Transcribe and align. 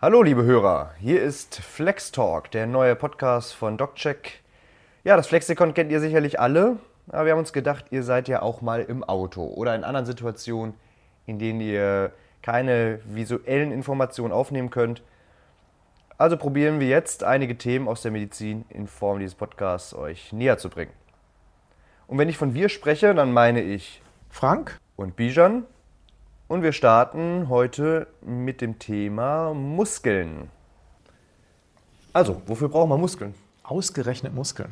Hallo 0.00 0.22
liebe 0.22 0.44
Hörer, 0.44 0.92
hier 1.00 1.20
ist 1.20 1.56
Flex 1.56 2.12
Talk, 2.12 2.52
der 2.52 2.68
neue 2.68 2.94
Podcast 2.94 3.52
von 3.52 3.76
DocCheck. 3.76 4.44
Ja, 5.02 5.16
das 5.16 5.26
Flexikon 5.26 5.74
kennt 5.74 5.90
ihr 5.90 5.98
sicherlich 5.98 6.38
alle, 6.38 6.76
aber 7.08 7.24
wir 7.24 7.32
haben 7.32 7.40
uns 7.40 7.52
gedacht, 7.52 7.86
ihr 7.90 8.04
seid 8.04 8.28
ja 8.28 8.40
auch 8.40 8.60
mal 8.60 8.82
im 8.82 9.02
Auto 9.02 9.42
oder 9.42 9.74
in 9.74 9.82
anderen 9.82 10.06
Situationen, 10.06 10.74
in 11.26 11.40
denen 11.40 11.60
ihr 11.60 12.12
keine 12.42 13.00
visuellen 13.06 13.72
Informationen 13.72 14.32
aufnehmen 14.32 14.70
könnt. 14.70 15.02
Also 16.16 16.36
probieren 16.36 16.78
wir 16.78 16.86
jetzt 16.86 17.24
einige 17.24 17.58
Themen 17.58 17.88
aus 17.88 18.02
der 18.02 18.12
Medizin 18.12 18.66
in 18.68 18.86
Form 18.86 19.18
dieses 19.18 19.34
Podcasts 19.34 19.94
euch 19.94 20.32
näher 20.32 20.58
zu 20.58 20.70
bringen. 20.70 20.92
Und 22.06 22.18
wenn 22.18 22.28
ich 22.28 22.38
von 22.38 22.54
wir 22.54 22.68
spreche, 22.68 23.16
dann 23.16 23.32
meine 23.32 23.62
ich 23.62 24.00
Frank 24.30 24.78
und 24.94 25.16
Bijan 25.16 25.64
und 26.48 26.62
wir 26.62 26.72
starten 26.72 27.48
heute 27.48 28.08
mit 28.22 28.60
dem 28.60 28.78
Thema 28.78 29.52
Muskeln. 29.54 30.50
Also, 32.12 32.42
wofür 32.46 32.68
brauchen 32.68 32.88
wir 32.90 32.96
Muskeln? 32.96 33.34
Ausgerechnet 33.62 34.34
Muskeln. 34.34 34.70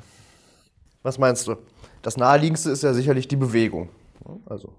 Was 1.02 1.18
meinst 1.18 1.46
du? 1.46 1.56
Das 2.02 2.16
naheliegendste 2.16 2.70
ist 2.70 2.82
ja 2.82 2.94
sicherlich 2.94 3.28
die 3.28 3.36
Bewegung. 3.36 3.90
Also. 4.46 4.72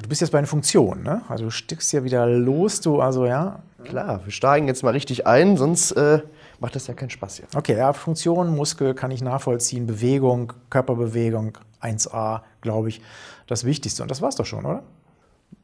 Du 0.00 0.08
bist 0.08 0.20
jetzt 0.20 0.30
bei 0.30 0.40
den 0.40 0.46
Funktionen, 0.46 1.02
ne? 1.02 1.22
Also 1.28 1.44
du 1.44 1.50
stickst 1.50 1.92
ja 1.92 2.04
wieder 2.04 2.26
los, 2.26 2.80
du, 2.80 3.00
also 3.00 3.26
ja. 3.26 3.60
Klar, 3.84 4.24
wir 4.24 4.32
steigen 4.32 4.66
jetzt 4.68 4.82
mal 4.82 4.90
richtig 4.90 5.26
ein, 5.26 5.56
sonst 5.56 5.92
äh, 5.92 6.20
macht 6.60 6.76
das 6.76 6.86
ja 6.86 6.94
keinen 6.94 7.10
Spaß 7.10 7.36
hier. 7.36 7.46
Okay, 7.54 7.76
ja, 7.76 7.92
Funktion, 7.92 8.54
Muskel 8.54 8.94
kann 8.94 9.10
ich 9.10 9.22
nachvollziehen, 9.22 9.86
Bewegung, 9.86 10.52
Körperbewegung, 10.70 11.58
1a, 11.82 12.42
glaube 12.60 12.88
ich, 12.88 13.02
das 13.46 13.64
Wichtigste. 13.64 14.02
Und 14.02 14.10
das 14.10 14.22
war's 14.22 14.36
doch 14.36 14.46
schon, 14.46 14.64
oder? 14.64 14.82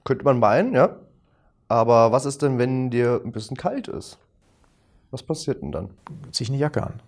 Könnte 0.04 0.24
man 0.24 0.38
meinen, 0.38 0.74
ja. 0.74 0.96
Aber 1.68 2.12
was 2.12 2.24
ist 2.24 2.42
denn, 2.42 2.58
wenn 2.58 2.90
dir 2.90 3.20
ein 3.24 3.32
bisschen 3.32 3.56
kalt 3.56 3.88
ist? 3.88 4.18
Was 5.10 5.22
passiert 5.22 5.62
denn 5.62 5.72
dann? 5.72 5.90
Zieh 6.32 6.44
ich 6.44 6.50
eine 6.50 6.58
Jacke 6.58 6.82
an. 6.82 7.00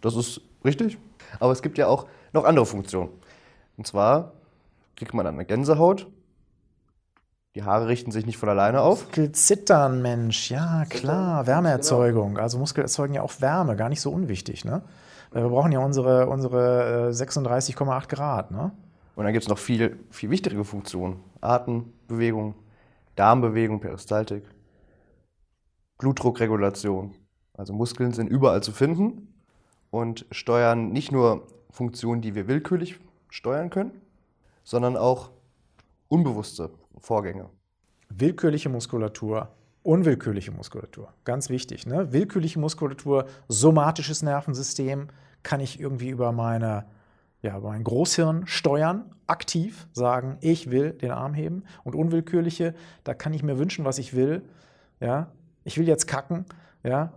Das 0.00 0.16
ist 0.16 0.40
richtig. 0.64 0.98
Aber 1.38 1.52
es 1.52 1.62
gibt 1.62 1.78
ja 1.78 1.86
auch 1.86 2.06
noch 2.32 2.44
andere 2.44 2.66
Funktionen. 2.66 3.10
Und 3.76 3.86
zwar 3.86 4.32
kriegt 4.96 5.14
man 5.14 5.24
dann 5.24 5.34
eine 5.34 5.44
Gänsehaut. 5.44 6.06
Die 7.56 7.64
Haare 7.64 7.88
richten 7.88 8.12
sich 8.12 8.26
nicht 8.26 8.38
von 8.38 8.48
alleine 8.48 8.80
auf. 8.80 9.06
Muskelzittern, 9.06 10.02
Mensch, 10.02 10.50
ja 10.50 10.84
klar, 10.88 11.48
Wärmeerzeugung. 11.48 12.38
Also 12.38 12.58
Muskel 12.58 12.82
erzeugen 12.82 13.14
ja 13.14 13.22
auch 13.22 13.40
Wärme, 13.40 13.74
gar 13.74 13.88
nicht 13.88 14.00
so 14.00 14.10
unwichtig, 14.10 14.64
ne? 14.64 14.82
Weil 15.32 15.42
wir 15.44 15.50
brauchen 15.50 15.72
ja 15.72 15.80
unsere, 15.80 16.28
unsere 16.28 17.08
äh, 17.08 17.12
36,8 17.12 18.08
Grad, 18.08 18.50
ne? 18.52 18.70
Und 19.20 19.24
dann 19.24 19.34
gibt 19.34 19.42
es 19.42 19.50
noch 19.50 19.58
viel, 19.58 19.98
viel 20.08 20.30
wichtigere 20.30 20.64
Funktionen. 20.64 21.22
Atembewegung, 21.42 22.54
Darmbewegung, 23.16 23.78
Peristaltik, 23.78 24.44
Blutdruckregulation. 25.98 27.14
Also 27.52 27.74
Muskeln 27.74 28.14
sind 28.14 28.28
überall 28.28 28.62
zu 28.62 28.72
finden 28.72 29.28
und 29.90 30.24
steuern 30.30 30.88
nicht 30.92 31.12
nur 31.12 31.46
Funktionen, 31.68 32.22
die 32.22 32.34
wir 32.34 32.48
willkürlich 32.48 32.98
steuern 33.28 33.68
können, 33.68 34.00
sondern 34.64 34.96
auch 34.96 35.28
unbewusste 36.08 36.70
Vorgänge. 36.96 37.50
Willkürliche 38.08 38.70
Muskulatur, 38.70 39.50
unwillkürliche 39.82 40.50
Muskulatur, 40.50 41.12
ganz 41.24 41.50
wichtig. 41.50 41.86
Ne? 41.86 42.10
Willkürliche 42.10 42.58
Muskulatur, 42.58 43.26
somatisches 43.48 44.22
Nervensystem, 44.22 45.08
kann 45.42 45.60
ich 45.60 45.78
irgendwie 45.78 46.08
über 46.08 46.32
meine 46.32 46.86
ja, 47.42 47.58
mein 47.58 47.84
Großhirn 47.84 48.46
steuern, 48.46 49.14
aktiv 49.26 49.88
sagen, 49.92 50.36
ich 50.40 50.70
will 50.70 50.92
den 50.92 51.10
Arm 51.10 51.34
heben. 51.34 51.64
Und 51.84 51.94
unwillkürliche, 51.94 52.74
da 53.04 53.14
kann 53.14 53.32
ich 53.32 53.42
mir 53.42 53.58
wünschen, 53.58 53.84
was 53.84 53.98
ich 53.98 54.14
will. 54.14 54.42
Ja, 55.00 55.32
ich 55.64 55.78
will 55.78 55.88
jetzt 55.88 56.06
kacken. 56.06 56.44
Ja, 56.82 57.12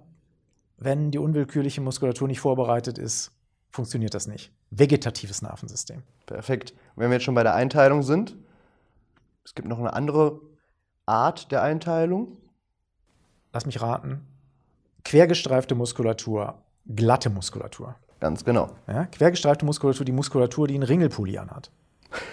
wenn 0.78 1.12
die 1.12 1.18
unwillkürliche 1.18 1.82
Muskulatur 1.82 2.28
nicht 2.28 2.40
vorbereitet 2.40 2.98
ist, 2.98 3.32
funktioniert 3.70 4.14
das 4.14 4.28
nicht. 4.28 4.52
Vegetatives 4.70 5.42
Nervensystem. 5.42 6.04
Perfekt. 6.26 6.74
wenn 6.96 7.10
wir 7.10 7.16
jetzt 7.16 7.24
schon 7.24 7.36
bei 7.36 7.44
der 7.44 7.56
Einteilung 7.56 8.02
sind, 8.02 8.36
es 9.44 9.56
gibt 9.56 9.68
noch 9.68 9.80
eine 9.80 9.94
andere 9.94 10.40
Art 11.06 11.52
der 11.52 11.62
Einteilung. 11.62 12.38
Lass 13.52 13.66
mich 13.66 13.82
raten. 13.82 14.26
Quergestreifte 15.04 15.76
Muskulatur, 15.76 16.64
glatte 16.88 17.30
Muskulatur. 17.30 17.96
Ganz 18.24 18.46
genau. 18.46 18.70
Ja, 18.88 19.06
quergestreifte 19.08 19.66
Muskulatur, 19.66 20.06
die 20.06 20.14
Muskulatur, 20.14 20.66
die 20.66 20.76
einen 20.76 20.84
Ringelpulli 20.84 21.38
anhat. 21.38 21.70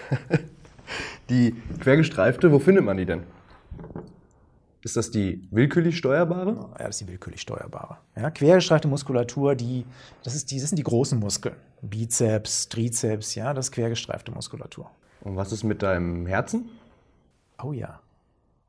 die 1.29 1.53
quergestreifte, 1.81 2.49
wo 2.49 2.59
findet 2.59 2.85
man 2.85 2.95
die 2.95 3.05
denn? 3.05 3.23
Ist 4.85 4.95
das 4.95 5.11
die 5.11 5.49
willkürlich 5.51 5.97
steuerbare? 5.97 6.69
Ja, 6.79 6.85
das 6.85 6.91
ist 6.91 7.01
die 7.01 7.07
willkürlich 7.09 7.41
steuerbare. 7.41 7.97
Ja, 8.15 8.31
quergestreifte 8.31 8.87
Muskulatur, 8.87 9.55
die, 9.55 9.83
das, 10.23 10.33
ist 10.33 10.51
die, 10.51 10.61
das 10.61 10.69
sind 10.69 10.77
die 10.77 10.83
großen 10.83 11.19
Muskeln. 11.19 11.57
Bizeps, 11.81 12.69
Trizeps, 12.69 13.35
ja, 13.35 13.53
das 13.53 13.65
ist 13.65 13.71
quergestreifte 13.73 14.31
Muskulatur. 14.31 14.89
Und 15.25 15.35
was 15.35 15.51
ist 15.51 15.65
mit 15.65 15.83
deinem 15.83 16.25
Herzen? 16.25 16.69
Oh 17.61 17.73
ja, 17.73 17.99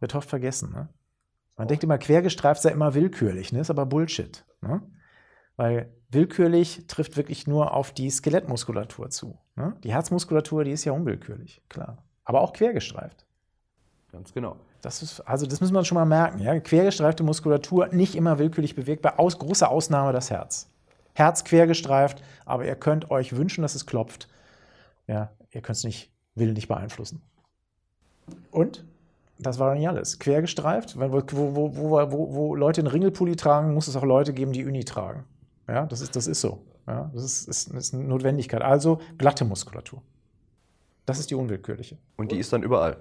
wird 0.01 0.17
oft 0.17 0.29
vergessen. 0.29 0.73
Ne? 0.73 0.89
Man 1.57 1.67
oh. 1.67 1.69
denkt 1.69 1.85
immer, 1.85 1.99
quergestreift 1.99 2.63
sei 2.63 2.71
immer 2.71 2.95
willkürlich, 2.95 3.53
ne? 3.53 3.61
ist 3.61 3.71
aber 3.71 3.87
Bullshit. 3.87 4.45
Ne? 4.61 4.83
Weil 5.57 5.91
willkürlich 6.11 6.87
trifft 6.87 7.17
wirklich 7.17 7.47
nur 7.47 7.75
auf 7.75 7.93
die 7.93 8.11
Skelettmuskulatur 8.11 9.11
zu. 9.11 9.39
Ne? 9.57 9.75
Die 9.85 9.93
Herzmuskulatur, 9.93 10.65
die 10.65 10.73
ist 10.73 10.85
ja 10.85 10.93
unwillkürlich, 10.93 11.63
klar. 11.69 11.99
Aber 12.25 12.41
auch 12.41 12.53
quergestreift. 12.53 13.25
Ganz 14.11 14.33
genau. 14.33 14.57
Das 14.83 15.03
ist, 15.03 15.21
also 15.21 15.47
das 15.47 15.61
müssen 15.61 15.75
wir 15.75 15.85
schon 15.85 15.97
mal 15.97 16.05
merken. 16.05 16.39
Ja? 16.41 16.59
Quergestreifte 16.59 17.23
Muskulatur, 17.23 17.89
nicht 17.89 18.15
immer 18.15 18.39
willkürlich 18.39 18.75
bewegbar. 18.75 19.19
Aus, 19.19 19.39
große 19.39 19.69
Ausnahme 19.69 20.13
das 20.13 20.31
Herz. 20.31 20.69
Herz 21.15 21.45
quergestreift, 21.45 22.23
aber 22.45 22.65
ihr 22.65 22.75
könnt 22.75 23.11
euch 23.11 23.37
wünschen, 23.37 23.63
dass 23.63 23.75
es 23.75 23.87
klopft. 23.87 24.29
Ja, 25.07 25.31
ihr 25.51 25.61
könnt 25.61 25.77
es 25.77 25.85
nicht, 25.85 26.11
will 26.35 26.53
nicht 26.53 26.69
beeinflussen. 26.69 27.23
Und 28.51 28.85
das 29.39 29.59
war 29.59 29.75
nicht 29.75 29.89
alles. 29.89 30.19
Quergestreift, 30.19 30.99
wo, 30.99 31.11
wo, 31.11 31.77
wo, 31.77 32.33
wo, 32.35 32.55
Leute 32.55 32.81
einen 32.81 32.89
Ringelpulli 32.89 33.37
tragen, 33.37 33.75
muss 33.75 33.89
es 33.89 33.97
auch 33.97 34.05
Leute 34.05 34.33
geben, 34.33 34.53
die 34.53 34.65
Uni 34.65 34.85
tragen. 34.85 35.25
Ja, 35.69 35.87
das 35.87 36.01
ist, 36.01 36.15
das 36.17 36.27
ist 36.27 36.41
so. 36.41 36.65
Ja, 36.87 37.11
das 37.15 37.25
ist, 37.25 37.49
ist, 37.49 37.69
ist 37.69 37.95
eine 37.95 38.05
Notwendigkeit. 38.05 38.63
Also 38.63 39.01
glatte 39.19 39.45
Muskulatur. 39.45 40.03
Das 41.07 41.19
ist 41.19 41.31
die 41.31 41.35
unwillkürliche. 41.35 41.99
Und 42.17 42.33
die 42.33 42.39
ist 42.39 42.53
dann 42.53 42.63
überall. 42.63 42.97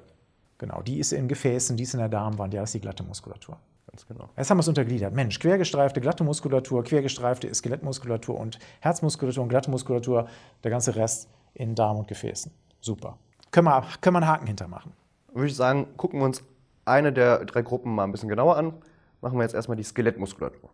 Genau, 0.57 0.81
die 0.81 0.99
ist 0.99 1.11
in 1.11 1.27
Gefäßen, 1.27 1.75
die 1.75 1.83
ist 1.83 1.93
in 1.93 1.99
der 1.99 2.09
Darmwand, 2.09 2.53
ja, 2.53 2.61
das 2.61 2.69
ist 2.69 2.75
die 2.75 2.81
glatte 2.81 3.03
Muskulatur. 3.03 3.57
Ganz 3.87 4.05
genau. 4.05 4.29
Jetzt 4.37 4.49
haben 4.49 4.57
wir 4.57 4.61
es 4.61 4.67
untergliedert. 4.67 5.13
Mensch, 5.13 5.39
quergestreifte, 5.39 5.99
glatte 5.99 6.23
Muskulatur, 6.23 6.83
quergestreifte 6.83 7.53
Skelettmuskulatur 7.53 8.39
und 8.39 8.59
Herzmuskulatur 8.79 9.43
und 9.43 9.49
glatte 9.49 9.69
Muskulatur, 9.71 10.27
der 10.63 10.71
ganze 10.71 10.95
Rest 10.95 11.29
in 11.55 11.75
Darm 11.75 11.97
und 11.97 12.07
Gefäßen. 12.07 12.51
Super. 12.79 13.17
Können 13.49 13.67
wir, 13.67 13.83
können 13.99 14.15
wir 14.15 14.19
einen 14.19 14.27
Haken 14.27 14.47
hintermachen. 14.47 14.93
Würde 15.33 15.47
ich 15.47 15.55
sagen, 15.55 15.87
gucken 15.97 16.19
wir 16.19 16.25
uns 16.25 16.43
eine 16.85 17.11
der 17.11 17.43
drei 17.45 17.63
Gruppen 17.63 17.93
mal 17.93 18.05
ein 18.05 18.11
bisschen 18.11 18.29
genauer 18.29 18.55
an. 18.55 18.73
Machen 19.19 19.37
wir 19.37 19.43
jetzt 19.43 19.53
erstmal 19.53 19.77
die 19.77 19.83
Skelettmuskulatur. 19.83 20.69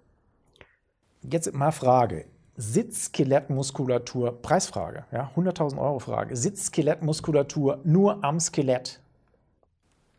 Jetzt 1.30 1.54
mal 1.54 1.72
Frage. 1.72 2.26
Sitzskelettmuskulatur, 2.56 4.42
Preisfrage, 4.42 5.06
ja, 5.12 5.30
100.000 5.36 5.78
Euro 5.78 6.00
Frage. 6.00 6.36
Sitzskelettmuskulatur 6.36 7.82
nur 7.84 8.24
am 8.24 8.40
Skelett. 8.40 9.02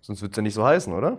Sonst 0.03 0.23
wird 0.23 0.33
es 0.33 0.37
ja 0.37 0.43
nicht 0.43 0.55
so 0.55 0.65
heißen, 0.65 0.93
oder? 0.93 1.19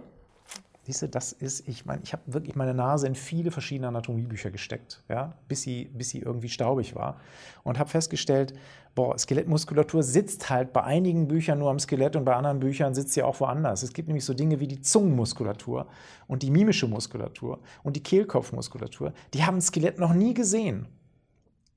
Siehst 0.90 1.04
du, 1.04 1.08
das 1.08 1.34
ist, 1.34 1.68
ich 1.68 1.86
meine, 1.86 2.02
ich 2.02 2.14
habe 2.14 2.24
wirklich 2.26 2.56
meine 2.56 2.74
Nase 2.74 3.06
in 3.06 3.14
viele 3.14 3.52
verschiedene 3.52 3.90
Anatomiebbücher 3.90 4.50
gesteckt, 4.50 5.04
ja, 5.08 5.36
bis 5.48 5.62
sie, 5.62 5.86
bis 5.86 6.10
sie 6.10 6.18
irgendwie 6.18 6.50
staubig 6.50 6.96
war. 6.96 7.20
Und 7.64 7.78
habe 7.78 7.92
festgestellt, 7.92 8.56
boah, 8.96 9.16
Skelettmuskulatur 9.16 10.02
sitzt 10.02 10.50
halt 10.50 10.74
bei 10.74 10.84
einigen 10.84 11.28
Büchern 11.28 11.60
nur 11.60 11.70
am 11.70 11.78
Skelett 11.78 12.16
und 12.16 12.26
bei 12.26 12.34
anderen 12.36 12.60
Büchern 12.60 12.96
sitzt 12.96 13.14
sie 13.14 13.22
auch 13.22 13.40
woanders. 13.40 13.84
Es 13.84 13.94
gibt 13.94 14.08
nämlich 14.08 14.26
so 14.26 14.34
Dinge 14.34 14.60
wie 14.62 14.68
die 14.68 14.82
Zungenmuskulatur 14.82 15.86
und 16.26 16.42
die 16.42 16.50
mimische 16.50 16.88
Muskulatur 16.88 17.60
und 17.84 17.96
die 17.96 18.02
Kehlkopfmuskulatur. 18.02 19.14
Die 19.36 19.46
haben 19.46 19.58
ein 19.58 19.62
Skelett 19.62 20.00
noch 20.00 20.16
nie 20.16 20.34
gesehen, 20.34 20.88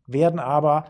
werden 0.06 0.40
aber, 0.40 0.86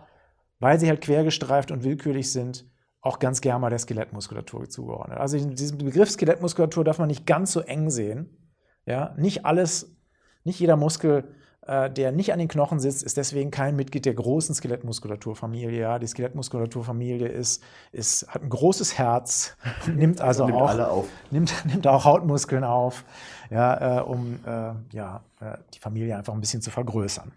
weil 0.61 0.79
sie 0.79 0.89
halt 0.89 1.01
quergestreift 1.01 1.73
und 1.73 1.83
willkürlich 1.83 2.31
sind, 2.31 2.67
auch 3.03 3.19
ganz 3.19 3.41
gerne 3.41 3.59
mal 3.59 3.71
der 3.71 3.81
Skelettmuskulatur 3.81 4.69
zugeordnet. 4.69 5.19
Also 5.19 5.37
diesen 5.37 5.79
Begriff 5.79 6.11
Skelettmuskulatur 6.11 6.85
darf 6.85 6.99
man 6.99 7.09
nicht 7.09 7.27
ganz 7.27 7.53
so 7.53 7.61
eng 7.61 7.91
sehen. 7.91 8.39
Ja, 8.87 9.13
nicht 9.17 9.45
alles, 9.45 9.97
nicht 10.45 10.59
jeder 10.61 10.77
Muskel, 10.77 11.25
äh, 11.67 11.91
der 11.91 12.13
nicht 12.13 12.33
an 12.33 12.39
den 12.39 12.49
Knochen 12.49 12.79
sitzt, 12.79 13.03
ist 13.03 13.17
deswegen 13.17 13.51
kein 13.51 13.75
Mitglied 13.75 14.07
der 14.07 14.15
großen 14.15 14.55
Skelettmuskulaturfamilie. 14.55 15.81
Ja, 15.81 15.99
die 15.99 16.07
Skelettmuskulaturfamilie 16.07 17.27
ist, 17.27 17.63
ist, 17.91 18.27
hat 18.29 18.43
ein 18.43 18.49
großes 18.49 18.99
Herz, 18.99 19.57
nimmt 19.87 20.21
also 20.21 20.47
nimmt 20.47 20.59
auch, 20.59 21.05
Nimmt, 21.31 21.53
nimmt 21.67 21.87
auch 21.89 22.05
Hautmuskeln 22.05 22.63
auf, 22.63 23.05
ja, 23.51 23.99
äh, 23.99 24.03
um 24.03 24.39
äh, 24.47 24.75
ja, 24.93 25.23
äh, 25.41 25.59
die 25.75 25.81
Familie 25.81 26.17
einfach 26.17 26.35
ein 26.35 26.41
bisschen 26.41 26.63
zu 26.63 26.71
vergrößern. 26.71 27.33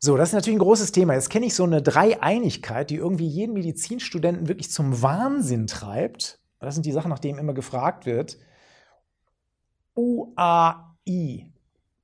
So, 0.00 0.16
das 0.16 0.28
ist 0.28 0.34
natürlich 0.34 0.56
ein 0.56 0.62
großes 0.62 0.92
Thema. 0.92 1.14
Jetzt 1.14 1.28
kenne 1.28 1.46
ich 1.46 1.54
so 1.54 1.64
eine 1.64 1.82
Dreieinigkeit, 1.82 2.90
die 2.90 2.96
irgendwie 2.96 3.26
jeden 3.26 3.52
Medizinstudenten 3.52 4.46
wirklich 4.46 4.70
zum 4.70 5.02
Wahnsinn 5.02 5.66
treibt. 5.66 6.38
Das 6.60 6.74
sind 6.74 6.86
die 6.86 6.92
Sachen, 6.92 7.08
nach 7.08 7.18
denen 7.18 7.38
immer 7.38 7.54
gefragt 7.54 8.06
wird. 8.06 8.38
U-A-I. 9.96 11.52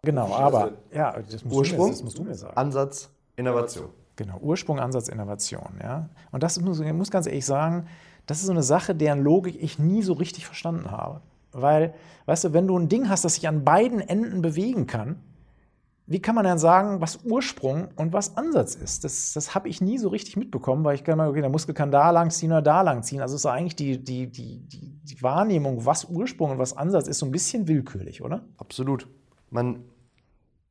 Genau, 0.03 0.35
aber 0.35 0.73
ja, 0.93 1.13
das 1.23 1.45
musst, 1.45 1.57
Ursprung, 1.57 1.79
du 1.79 1.85
mir, 1.85 1.91
das 1.93 2.03
musst 2.03 2.19
du 2.19 2.25
mir 2.25 2.35
sagen. 2.35 2.57
Ansatz, 2.57 3.11
Innovation. 3.37 3.89
Genau, 4.17 4.39
Ursprung, 4.39 4.81
Ansatz, 4.81 5.09
Innovation. 5.09 5.79
Ja? 5.81 6.11
Und 6.33 6.43
das 6.43 6.61
muss 6.61 6.81
ich 6.81 6.93
muss 6.93 7.11
ganz 7.11 7.27
ehrlich 7.27 7.47
sagen, 7.47 7.87
das 8.27 8.39
ist 8.39 8.47
so 8.47 8.53
eine 8.53 8.63
Sache, 8.63 8.95
deren 8.95 9.23
Logik 9.23 9.63
ich 9.63 9.79
nie 9.79 10.03
so 10.03 10.15
richtig 10.15 10.47
verstanden 10.47 10.91
habe. 10.91 11.21
Weil, 11.53 11.95
weißt 12.27 12.45
du, 12.45 12.53
wenn 12.53 12.67
du 12.67 12.77
ein 12.77 12.89
Ding 12.89 13.09
hast, 13.09 13.25
das 13.25 13.37
sich 13.37 13.47
an 13.47 13.65
beiden 13.65 14.01
Enden 14.01 14.43
bewegen 14.43 14.87
kann, 14.87 15.21
wie 16.07 16.21
kann 16.21 16.35
man 16.35 16.45
dann 16.45 16.59
sagen, 16.59 17.01
was 17.01 17.25
Ursprung 17.25 17.89
und 17.97 18.13
was 18.13 18.37
Ansatz 18.37 18.75
ist? 18.75 19.05
Das, 19.05 19.33
das 19.33 19.55
habe 19.55 19.69
ich 19.69 19.81
nie 19.81 19.97
so 19.97 20.09
richtig 20.09 20.37
mitbekommen, 20.37 20.85
weil 20.85 20.97
ich 20.97 21.05
kann 21.05 21.17
mal, 21.17 21.31
okay, 21.31 21.41
der 21.41 21.49
Muskel 21.49 21.75
kann 21.75 21.91
da 21.91 22.11
lang 22.11 22.31
ziehen 22.31 22.53
oder 22.53 22.61
da 22.61 22.83
lang 22.83 23.03
ziehen. 23.03 23.23
Also 23.23 23.37
ist 23.37 23.47
eigentlich 23.47 23.77
die, 23.77 24.05
die, 24.05 24.27
die, 24.27 24.59
die, 24.61 24.99
die 25.03 25.23
Wahrnehmung, 25.23 25.87
was 25.87 26.05
Ursprung 26.05 26.51
und 26.51 26.59
was 26.59 26.77
Ansatz 26.77 27.09
ist, 27.09 27.19
so 27.21 27.27
ein 27.27 27.33
bisschen 27.33 27.69
willkürlich, 27.69 28.23
oder? 28.23 28.45
Absolut. 28.59 29.09
Man 29.51 29.85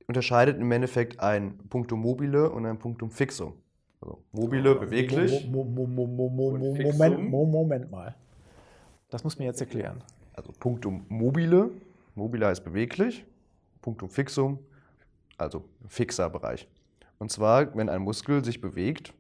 unterscheidet 0.08 0.60
im 0.60 0.72
Endeffekt 0.72 1.20
ein 1.20 1.58
Punktum 1.70 2.02
mobile 2.02 2.52
und 2.52 2.68
ein 2.68 2.78
Punktum 2.78 3.10
fixum. 3.10 3.54
Also 4.02 4.20
mobile, 4.34 4.76
beweglich. 4.76 5.50
Mo, 5.50 5.64
mo, 5.64 5.88
mo, 5.88 6.06
mo, 6.06 6.30
mo, 6.30 6.48
Und 6.50 6.60
mo, 6.60 6.76
Fixum? 6.76 6.98
Moment, 6.98 7.30
mo, 7.32 7.46
Moment 7.46 7.90
mal. 7.90 8.16
Das 9.10 9.24
muss 9.24 9.40
mir 9.40 9.46
jetzt 9.46 9.62
erklären. 9.62 10.04
Also 10.34 10.52
Punktum 10.60 11.06
mobile, 11.10 11.72
mobile 12.14 12.48
heißt 12.48 12.64
beweglich, 12.64 13.26
Punktum 13.82 14.10
fixum, 14.10 14.60
also 15.38 15.66
fixer 15.88 16.30
Bereich. 16.30 16.68
Und 17.20 17.32
zwar, 17.32 17.76
wenn 17.76 17.90
ein 17.90 18.02
Muskel 18.02 18.44
sich 18.44 18.62
bewegt 18.62 19.14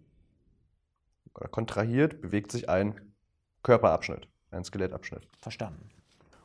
oder 1.36 1.48
kontrahiert, 1.48 2.21
bewegt 2.21 2.51
sich 2.51 2.69
ein 2.69 3.00
Körperabschnitt, 3.63 4.27
ein 4.51 4.63
Skelettabschnitt. 4.63 5.27
Verstanden. 5.42 5.89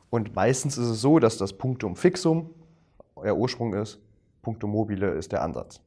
Und 0.09 0.35
meistens 0.35 0.77
ist 0.77 0.87
es 0.87 1.01
so, 1.01 1.19
dass 1.19 1.37
das 1.37 1.53
Punktum 1.53 1.95
fixum 1.95 2.53
der 3.21 3.35
Ursprung 3.35 3.73
ist, 3.73 3.99
Punktum 4.41 4.71
mobile 4.71 5.11
ist 5.11 5.31
der 5.31 5.43
Ansatz. 5.43 5.81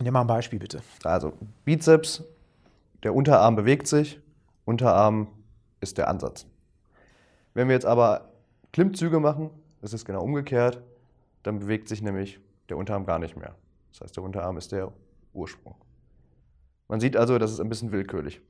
Nimm 0.00 0.12
mal 0.12 0.20
ein 0.20 0.26
Beispiel 0.26 0.58
bitte. 0.58 0.82
Also 1.02 1.32
Bizeps, 1.64 2.22
der 3.02 3.14
Unterarm 3.14 3.56
bewegt 3.56 3.86
sich, 3.86 4.20
Unterarm 4.64 5.28
ist 5.80 5.98
der 5.98 6.08
Ansatz. 6.08 6.46
Wenn 7.54 7.68
wir 7.68 7.74
jetzt 7.74 7.86
aber 7.86 8.28
Klimmzüge 8.72 9.18
machen, 9.18 9.50
ist 9.82 9.94
es 9.94 10.04
genau 10.04 10.22
umgekehrt, 10.22 10.82
dann 11.42 11.58
bewegt 11.58 11.88
sich 11.88 12.02
nämlich 12.02 12.38
der 12.68 12.76
Unterarm 12.76 13.06
gar 13.06 13.18
nicht 13.18 13.36
mehr. 13.36 13.54
Das 13.92 14.00
heißt, 14.02 14.16
der 14.16 14.22
Unterarm 14.22 14.56
ist 14.56 14.72
der 14.72 14.92
Ursprung. 15.32 15.74
Man 16.88 17.00
sieht 17.00 17.16
also, 17.16 17.38
das 17.38 17.52
ist 17.52 17.60
ein 17.60 17.68
bisschen 17.68 17.92
willkürlich. 17.92 18.40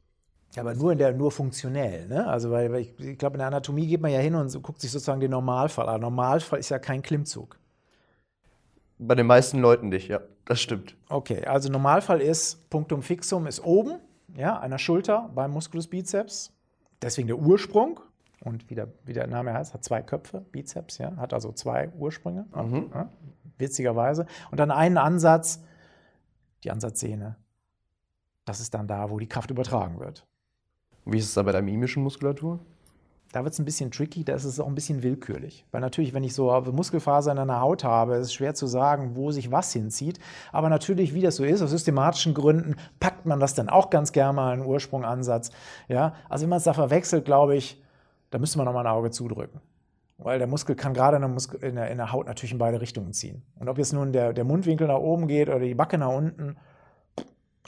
Ja, 0.55 0.63
aber 0.63 0.75
nur 0.75 0.93
in 0.93 0.99
der, 0.99 1.13
nur 1.13 1.31
funktionell, 1.31 2.07
ne? 2.09 2.27
Also, 2.27 2.51
weil, 2.51 2.73
weil 2.73 2.81
ich, 2.81 2.99
ich 2.99 3.19
glaube, 3.19 3.35
in 3.35 3.39
der 3.39 3.49
Anatomie 3.49 3.87
geht 3.87 4.01
man 4.01 4.11
ja 4.11 4.19
hin 4.21 4.35
und 4.35 4.63
guckt 4.63 4.81
sich 4.81 4.91
sozusagen 4.91 5.21
den 5.21 5.31
Normalfall 5.31 5.89
an. 5.89 6.01
Normalfall 6.01 6.59
ist 6.59 6.71
ja 6.71 6.79
kein 6.79 7.03
Klimmzug. 7.03 7.59
Bei 8.99 9.15
den 9.15 9.27
meisten 9.27 9.61
Leuten 9.61 9.91
nicht, 9.91 10.09
ja, 10.09 10.21
das 10.45 10.61
stimmt. 10.61 10.97
Okay, 11.09 11.45
also 11.45 11.71
Normalfall 11.71 12.21
ist, 12.21 12.69
Punktum 12.71 13.03
fixum 13.03 13.47
ist 13.47 13.63
oben, 13.63 14.01
ja, 14.35 14.67
der 14.67 14.79
Schulter 14.79 15.31
beim 15.35 15.53
Musculus 15.53 15.87
biceps. 15.87 16.53
Deswegen 17.03 17.29
der 17.29 17.39
Ursprung. 17.39 18.01
Und 18.45 18.71
wie 18.71 18.75
der, 18.77 18.89
wie 19.05 19.13
der 19.13 19.27
Name 19.27 19.53
heißt, 19.53 19.75
hat 19.75 19.83
zwei 19.85 20.01
Köpfe, 20.01 20.41
Bizeps, 20.53 20.99
ja, 20.99 21.17
hat 21.17 21.33
also 21.35 21.51
zwei 21.53 21.91
Ursprünge, 21.99 22.47
Mhm. 22.55 22.91
ja, 22.95 23.09
witzigerweise. 23.59 24.27
Und 24.51 24.59
dann 24.61 24.71
einen 24.71 24.99
Ansatz, 24.99 25.63
die 26.65 26.71
Ansatzsehne. 26.71 27.37
Das 28.45 28.61
ist 28.61 28.75
dann 28.75 28.89
da, 28.89 29.11
wo 29.11 29.19
die 29.19 29.29
Kraft 29.29 29.51
übertragen 29.51 30.01
wird. 30.01 30.27
Wie 31.05 31.19
ist 31.19 31.27
es 31.27 31.35
da 31.35 31.43
bei 31.43 31.53
der 31.53 31.63
mimischen 31.63 32.03
Muskulatur? 32.03 32.61
Da 33.33 33.45
wird 33.45 33.53
es 33.53 33.59
ein 33.59 33.67
bisschen 33.67 33.91
tricky, 33.91 34.25
da 34.25 34.35
ist 34.35 34.45
es 34.45 34.59
auch 34.59 34.67
ein 34.67 34.75
bisschen 34.75 35.03
willkürlich. 35.03 35.67
Weil 35.71 35.83
natürlich, 35.83 36.15
wenn 36.15 36.25
ich 36.25 36.35
so 36.35 36.51
Muskelfasern 36.73 37.37
in 37.37 37.49
der 37.49 37.61
Haut 37.61 37.85
habe, 37.85 38.15
ist 38.15 38.29
es 38.29 38.35
schwer 38.35 38.55
zu 38.55 38.67
sagen, 38.67 39.17
wo 39.17 39.31
sich 39.31 39.51
was 39.51 39.71
hinzieht. 39.73 40.19
Aber 40.51 40.71
natürlich, 40.71 41.13
wie 41.13 41.21
das 41.21 41.37
so 41.37 41.45
ist, 41.45 41.61
aus 41.61 41.71
systematischen 41.71 42.33
Gründen 42.33 42.77
packt 43.01 43.27
man 43.27 43.39
das 43.39 43.55
dann 43.55 43.69
auch 43.69 43.91
ganz 43.91 44.13
gerne 44.13 44.33
mal 44.33 44.53
einen 44.55 44.65
Ursprungansatz. 44.65 45.51
Ja? 45.89 46.15
Also 46.31 46.45
wenn 46.45 46.51
man 46.51 46.59
es 46.59 46.65
da 46.65 46.73
verwechselt, 46.73 47.27
glaube 47.27 47.55
ich, 47.55 47.83
da 48.31 48.39
müsste 48.39 48.57
man 48.57 48.65
nochmal 48.65 48.87
ein 48.87 48.93
Auge 48.93 49.11
zudrücken. 49.11 49.61
Weil 50.19 50.39
der 50.39 50.49
Muskel 50.49 50.75
kann 50.75 50.95
gerade 50.95 51.17
in 51.17 51.77
der, 51.77 51.91
in, 51.91 51.97
der, 51.97 52.13
Haut 52.13 52.27
natürlich 52.27 52.51
in 52.51 52.59
beide 52.59 52.81
Richtungen 52.81 53.13
ziehen. 53.13 53.43
Und 53.55 53.69
ob 53.69 53.79
jetzt 53.79 53.93
nun 53.93 54.13
der, 54.13 54.33
der 54.33 54.45
Mundwinkel 54.45 54.89
nach 54.89 54.99
oben 54.99 55.29
geht 55.29 55.49
oder 55.49 55.61
die 55.61 55.75
Backe 55.75 55.97
nach 55.97 56.09
unten, 56.13 56.57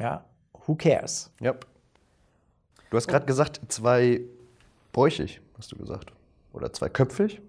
ja, 0.01 0.25
who 0.67 0.75
cares? 0.75 1.33
Ja. 1.41 1.55
Du 2.91 2.97
hast 2.97 3.07
gerade 3.07 3.25
gesagt, 3.25 3.61
zwei 3.69 4.23
bräuchig, 4.93 5.41
hast 5.57 5.71
du 5.71 5.77
gesagt. 5.77 6.13
Oder 6.53 6.73
zweiköpfig? 6.73 7.41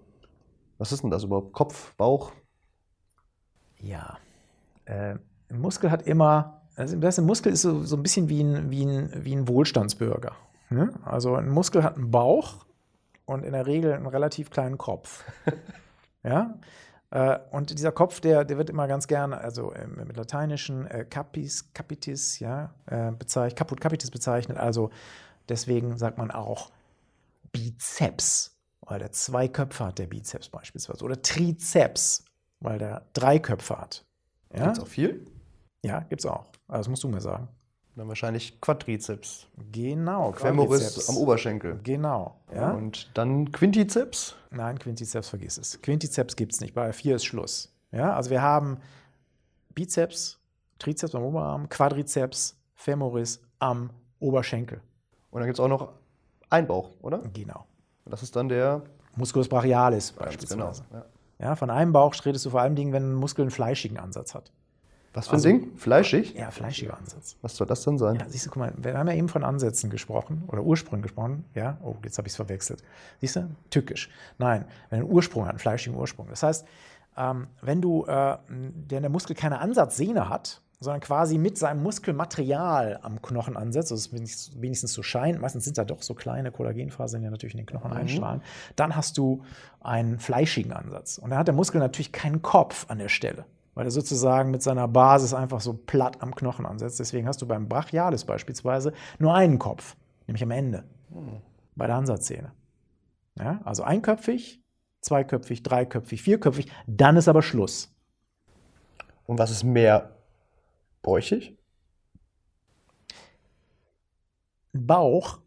Was 0.78 0.92
ist 0.92 1.02
denn 1.02 1.10
das 1.10 1.24
überhaupt? 1.24 1.52
Kopf, 1.52 1.94
Bauch? 1.96 2.30
Ja. 3.80 4.18
Äh, 4.84 5.16
ein 5.50 5.60
Muskel 5.60 5.90
hat 5.90 6.02
immer, 6.02 6.62
also 6.76 6.96
das 6.96 7.18
ein 7.18 7.26
Muskel 7.26 7.52
ist 7.52 7.62
so, 7.62 7.82
so 7.82 7.96
ein 7.96 8.02
bisschen 8.04 8.28
wie 8.28 8.42
ein, 8.42 8.70
wie 8.70 8.84
ein, 8.84 9.24
wie 9.24 9.34
ein 9.34 9.48
Wohlstandsbürger. 9.48 10.32
Ne? 10.70 10.92
Also 11.04 11.34
ein 11.34 11.48
Muskel 11.48 11.82
hat 11.82 11.96
einen 11.96 12.10
Bauch 12.10 12.64
und 13.24 13.44
in 13.44 13.52
der 13.52 13.66
Regel 13.66 13.92
einen 13.92 14.06
relativ 14.06 14.50
kleinen 14.50 14.78
Kopf. 14.78 15.24
ja. 16.22 16.58
Äh, 17.10 17.38
und 17.50 17.70
dieser 17.70 17.92
Kopf, 17.92 18.20
der, 18.20 18.44
der 18.44 18.58
wird 18.58 18.70
immer 18.70 18.88
ganz 18.88 19.06
gerne, 19.06 19.38
also 19.38 19.72
im, 19.72 19.98
im 19.98 20.10
Lateinischen 20.10 20.86
äh, 20.86 21.04
capis, 21.08 21.72
capitis, 21.74 22.38
ja, 22.38 22.74
äh, 22.86 23.12
bezeichnet, 23.12 23.58
caput 23.58 23.80
capitis 23.80 24.10
bezeichnet. 24.10 24.56
Also 24.58 24.90
deswegen 25.48 25.98
sagt 25.98 26.18
man 26.18 26.30
auch 26.30 26.70
Bizeps, 27.52 28.56
weil 28.80 28.98
der 28.98 29.12
zwei 29.12 29.48
Köpfe 29.48 29.86
hat, 29.86 29.98
der 29.98 30.06
Bizeps 30.06 30.48
beispielsweise. 30.48 31.04
Oder 31.04 31.20
Trizeps, 31.20 32.24
weil 32.60 32.78
der 32.78 33.06
drei 33.12 33.38
Köpfe 33.38 33.78
hat. 33.78 34.04
Ja, 34.54 34.64
Gibt's 34.64 34.80
auch 34.80 34.88
viel? 34.88 35.26
ja 35.84 36.00
gibt's 36.00 36.26
auch. 36.26 36.46
Also 36.68 36.80
das 36.80 36.88
musst 36.88 37.04
du 37.04 37.08
mir 37.08 37.20
sagen. 37.20 37.48
Dann 37.94 38.08
wahrscheinlich 38.08 38.58
Quadrizeps. 38.60 39.48
Genau, 39.70 40.32
Femoris 40.32 40.80
Quadrizeps. 40.80 41.08
am 41.10 41.16
Oberschenkel. 41.18 41.80
Genau, 41.82 42.36
ja. 42.54 42.70
Und 42.72 43.10
dann 43.14 43.52
Quintizeps. 43.52 44.34
Nein, 44.50 44.78
Quintizeps 44.78 45.28
vergiss 45.28 45.58
es. 45.58 45.80
Quintizeps 45.82 46.36
gibt 46.36 46.52
es 46.54 46.60
nicht. 46.60 46.74
Bei 46.74 46.92
vier 46.92 47.16
ist 47.16 47.24
Schluss. 47.24 47.70
Ja, 47.90 48.14
also 48.16 48.30
wir 48.30 48.40
haben 48.40 48.78
Bizeps, 49.74 50.38
Trizeps 50.78 51.14
am 51.14 51.22
Oberarm, 51.22 51.68
Quadrizeps, 51.68 52.56
Femoris 52.74 53.40
am 53.58 53.90
Oberschenkel. 54.20 54.80
Und 55.30 55.40
dann 55.40 55.46
gibt 55.46 55.58
es 55.58 55.60
auch 55.64 55.68
noch 55.68 55.92
Einbauch, 56.48 56.90
oder? 57.02 57.18
Genau. 57.34 57.66
Das 58.06 58.22
ist 58.22 58.34
dann 58.36 58.48
der. 58.48 58.82
Musculus 59.16 59.48
brachialis 59.48 60.14
Ganz 60.16 60.24
beispielsweise. 60.24 60.84
genau. 60.88 61.02
Ja. 61.02 61.06
Ja, 61.48 61.56
von 61.56 61.70
einem 61.70 61.92
Bauch 61.92 62.14
redest 62.24 62.46
du 62.46 62.50
vor 62.50 62.60
allem 62.60 62.76
Dingen, 62.76 62.92
wenn 62.92 63.12
ein 63.12 63.14
Muskel 63.14 63.42
einen 63.42 63.50
fleischigen 63.50 63.98
Ansatz 63.98 64.34
hat. 64.34 64.52
Was 65.14 65.26
für 65.26 65.32
ein 65.32 65.34
Also- 65.36 65.48
Ding? 65.48 65.76
Fleischig? 65.76 66.34
Ja, 66.34 66.50
fleischiger 66.50 66.96
Ansatz. 66.96 67.36
Was 67.42 67.56
soll 67.56 67.66
das 67.66 67.82
denn 67.84 67.98
sein? 67.98 68.16
Ja, 68.16 68.28
siehst 68.28 68.46
du, 68.46 68.50
guck 68.50 68.58
mal, 68.58 68.72
wir 68.76 68.96
haben 68.96 69.08
ja 69.08 69.14
eben 69.14 69.28
von 69.28 69.44
Ansätzen 69.44 69.90
gesprochen 69.90 70.44
oder 70.46 70.62
Ursprüngen 70.62 71.02
gesprochen. 71.02 71.44
Ja, 71.54 71.78
oh, 71.82 71.96
jetzt 72.04 72.16
habe 72.18 72.28
ich 72.28 72.32
es 72.32 72.36
verwechselt. 72.36 72.82
Siehst 73.20 73.36
du? 73.36 73.50
Tückisch. 73.70 74.08
Nein, 74.38 74.64
wenn 74.90 75.00
ein 75.00 75.10
Ursprung 75.10 75.44
hat, 75.44 75.50
einen 75.50 75.58
fleischigen 75.58 75.98
Ursprung. 75.98 76.28
Das 76.28 76.42
heißt, 76.42 76.66
ähm, 77.18 77.46
wenn 77.60 77.82
du, 77.82 78.04
äh, 78.06 78.38
der, 78.48 79.00
der 79.02 79.10
Muskel 79.10 79.36
keine 79.36 79.58
Ansatzsehne 79.58 80.30
hat, 80.30 80.62
sondern 80.80 81.00
quasi 81.00 81.38
mit 81.38 81.58
seinem 81.58 81.82
Muskelmaterial 81.82 82.98
am 83.02 83.20
Knochen 83.22 83.56
ansetzt, 83.56 83.90
das 83.90 84.00
ist 84.00 84.12
wenigstens, 84.12 84.60
wenigstens 84.60 84.92
so 84.94 85.02
scheint, 85.02 85.40
meistens 85.40 85.64
sind 85.64 85.78
da 85.78 85.84
doch 85.84 86.02
so 86.02 86.14
kleine 86.14 86.50
Kollagenfasern, 86.50 87.22
die 87.22 87.28
natürlich 87.28 87.54
in 87.54 87.58
den 87.58 87.66
Knochen 87.66 87.92
einstrahlen, 87.92 88.42
dann 88.76 88.96
hast 88.96 89.16
du 89.18 89.44
einen 89.80 90.18
fleischigen 90.18 90.72
Ansatz. 90.72 91.18
Und 91.18 91.30
dann 91.30 91.38
hat 91.38 91.46
der 91.46 91.54
Muskel 91.54 91.78
natürlich 91.80 92.10
keinen 92.12 92.42
Kopf 92.42 92.86
an 92.88 92.98
der 92.98 93.08
Stelle 93.10 93.44
weil 93.74 93.86
er 93.86 93.90
sozusagen 93.90 94.50
mit 94.50 94.62
seiner 94.62 94.88
Basis 94.88 95.34
einfach 95.34 95.60
so 95.60 95.74
platt 95.74 96.22
am 96.22 96.34
Knochen 96.34 96.66
ansetzt. 96.66 97.00
Deswegen 97.00 97.26
hast 97.26 97.40
du 97.42 97.46
beim 97.46 97.68
Brachialis 97.68 98.24
beispielsweise 98.24 98.92
nur 99.18 99.34
einen 99.34 99.58
Kopf, 99.58 99.96
nämlich 100.26 100.42
am 100.42 100.50
Ende, 100.50 100.84
bei 101.74 101.86
der 101.86 101.96
Ansatzszene. 101.96 102.52
Ja, 103.38 103.60
also 103.64 103.82
einköpfig, 103.82 104.62
zweiköpfig, 105.00 105.62
dreiköpfig, 105.62 106.22
vierköpfig, 106.22 106.70
dann 106.86 107.16
ist 107.16 107.28
aber 107.28 107.42
Schluss. 107.42 107.94
Und 109.24 109.38
was 109.38 109.50
ist 109.50 109.64
mehr 109.64 110.16
bräuchig? 111.00 111.56
Bauch 114.72 115.40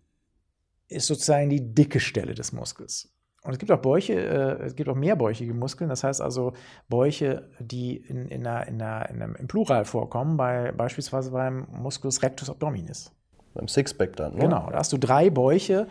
ist 0.87 1.07
sozusagen 1.07 1.49
die 1.49 1.73
dicke 1.73 1.99
Stelle 1.99 2.33
des 2.33 2.51
Muskels. 2.51 3.14
Und 3.45 3.53
es 3.53 3.59
gibt 3.59 3.71
auch 3.71 3.79
Bäuche, 3.79 4.13
äh, 4.13 4.63
es 4.65 4.75
gibt 4.75 4.89
auch 4.89 4.95
mehrbäuchige 4.95 5.53
Muskeln, 5.53 5.87
das 5.87 6.03
heißt 6.03 6.19
also 6.19 6.53
Bäuche, 6.89 7.47
die 7.59 7.95
in, 7.95 8.27
in 8.27 8.45
einer, 8.45 8.67
in 8.67 8.81
einer, 8.81 9.09
in 9.09 9.21
einem, 9.21 9.35
im 9.35 9.47
Plural 9.47 9.85
vorkommen, 9.85 10.35
bei, 10.35 10.71
beispielsweise 10.71 11.29
beim 11.29 11.67
Musculus 11.71 12.23
rectus 12.23 12.49
abdominis. 12.49 13.11
Beim 13.53 13.67
Sixpack 13.67 14.15
dann, 14.15 14.33
ne? 14.33 14.39
Genau, 14.39 14.69
da 14.71 14.79
hast 14.79 14.91
du 14.91 14.97
drei 14.97 15.29
Bäuche 15.29 15.87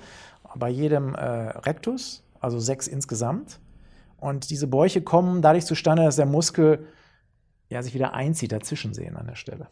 bei 0.57 0.69
jedem 0.69 1.15
äh, 1.15 1.21
Rectus, 1.21 2.25
also 2.41 2.59
sechs 2.59 2.89
insgesamt. 2.89 3.61
Und 4.17 4.51
diese 4.51 4.67
Bäuche 4.67 5.03
kommen 5.03 5.41
dadurch 5.41 5.65
zustande, 5.65 6.03
dass 6.03 6.17
der 6.17 6.27
Muskel 6.27 6.89
ja, 7.69 7.83
sich 7.83 7.95
wieder 7.95 8.15
einzieht, 8.15 8.51
dazwischen 8.51 8.95
sehen 8.95 9.17
an 9.17 9.29
der 9.29 9.37
Stelle. 9.37 9.69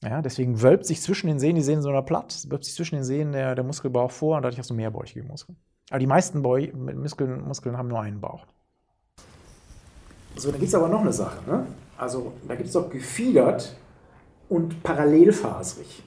Ja, 0.00 0.22
deswegen 0.22 0.62
wölbt 0.62 0.86
sich 0.86 1.00
zwischen 1.00 1.26
den 1.26 1.40
Sehnen, 1.40 1.56
die 1.56 1.62
Sehnen 1.62 1.82
sind 1.82 1.92
so 1.92 2.02
platt, 2.02 2.44
wölbt 2.48 2.64
sich 2.64 2.74
zwischen 2.74 2.94
den 2.94 3.04
Sehnen 3.04 3.32
der, 3.32 3.56
der 3.56 3.64
Muskelbauch 3.64 4.10
vor 4.12 4.36
und 4.36 4.42
dadurch 4.42 4.58
hast 4.58 4.70
du 4.70 4.74
mehrbäuchige 4.74 5.24
Muskeln. 5.24 5.58
Aber 5.92 5.98
die 5.98 6.06
meisten 6.06 6.40
Bäu 6.40 6.68
Muskeln, 6.72 7.46
Muskeln 7.46 7.76
haben 7.76 7.88
nur 7.88 8.00
einen 8.00 8.18
Bauch. 8.18 8.46
So, 10.36 10.50
dann 10.50 10.58
gibt 10.58 10.70
es 10.70 10.74
aber 10.74 10.88
noch 10.88 11.02
eine 11.02 11.12
Sache. 11.12 11.38
Ne? 11.46 11.66
Also, 11.98 12.32
da 12.48 12.54
gibt 12.54 12.68
es 12.68 12.72
doch 12.72 12.88
gefiedert 12.88 13.76
und 14.48 14.82
parallelfaserig. 14.82 16.02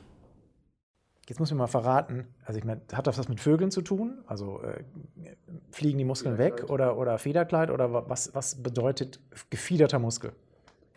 Jetzt 1.28 1.40
muss 1.40 1.52
ich 1.52 1.56
mal 1.56 1.68
verraten, 1.68 2.26
also 2.46 2.58
ich 2.58 2.66
meine, 2.66 2.82
hat 2.94 3.06
das 3.06 3.20
was 3.20 3.30
mit 3.30 3.40
Vögeln 3.40 3.70
zu 3.70 3.84
tun? 3.84 4.24
Also 4.26 4.60
äh, 4.64 4.84
fliegen 5.70 6.00
die 6.00 6.04
Muskeln 6.04 6.40
weg 6.40 6.66
oder, 6.68 6.98
oder 6.98 7.20
Federkleid 7.20 7.70
oder 7.70 8.10
was, 8.10 8.34
was 8.34 8.64
bedeutet 8.64 9.20
gefiederter 9.52 10.00
Muskel? 10.00 10.32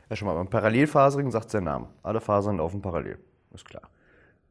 Ja, 0.08 0.16
schon 0.16 0.28
mal, 0.28 0.34
beim 0.34 0.48
Parallelfaserigen 0.48 1.30
sagt 1.30 1.52
der 1.52 1.60
Name. 1.60 1.88
Alle 2.02 2.22
Fasern 2.22 2.56
laufen 2.56 2.80
parallel. 2.80 3.18
Ist 3.52 3.66
klar. 3.66 3.82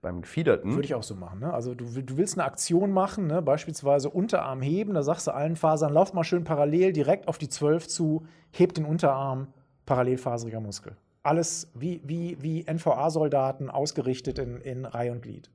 Beim 0.07 0.21
Gefiederten. 0.21 0.71
Würde 0.71 0.85
ich 0.85 0.95
auch 0.95 1.03
so 1.03 1.15
machen. 1.15 1.41
Ne? 1.41 1.53
Also 1.53 1.75
du, 1.75 1.83
du, 1.83 2.15
willst 2.15 2.37
eine 2.37 2.45
Aktion 2.45 2.93
machen, 2.93 3.27
ne? 3.27 3.41
beispielsweise 3.41 4.09
Unterarm 4.09 4.61
heben, 4.61 4.93
da 4.93 5.03
sagst 5.03 5.27
du 5.27 5.31
allen 5.31 5.57
Fasern, 5.57 5.91
lauf 5.91 6.13
mal 6.13 6.23
schön 6.23 6.45
parallel 6.45 6.93
direkt 6.93 7.27
auf 7.27 7.37
die 7.37 7.49
12 7.49 7.89
zu, 7.89 8.25
heb 8.51 8.73
den 8.73 8.85
Unterarm, 8.85 9.47
parallelfaseriger 9.85 10.61
Muskel. 10.61 10.95
Alles 11.23 11.69
wie, 11.73 11.99
wie, 12.05 12.37
wie 12.39 12.63
NVA-Soldaten 12.63 13.69
ausgerichtet 13.69 14.39
in, 14.39 14.61
in 14.61 14.85
Reihe 14.85 15.11
und 15.11 15.23
Glied. 15.23 15.49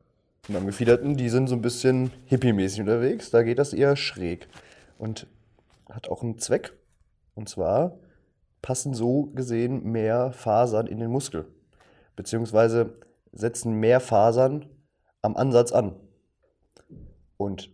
Beim 0.49 0.67
Gefiederten, 0.67 1.17
die 1.17 1.31
sind 1.31 1.49
so 1.49 1.55
ein 1.55 1.63
bisschen 1.63 2.11
hippie-mäßig 2.27 2.81
unterwegs. 2.81 3.31
Da 3.31 3.43
geht 3.43 3.59
das 3.59 3.73
eher 3.73 3.97
schräg. 3.97 4.49
Und 4.99 5.27
hat 5.89 6.11
auch 6.11 6.23
einen 6.23 6.39
Zweck. 6.39 6.75
Und 7.35 7.49
zwar 7.49 7.97
passen 8.61 8.93
so 8.93 9.31
gesehen 9.35 9.83
mehr 9.91 10.31
Fasern 10.33 10.89
in 10.89 10.99
den 10.99 11.11
Muskel. 11.11 11.47
Beziehungsweise 12.17 12.93
setzen 13.33 13.75
mehr 13.75 14.01
Fasern 14.01 14.67
am 15.23 15.37
Ansatz 15.37 15.73
an. 15.73 15.97
Und 17.37 17.71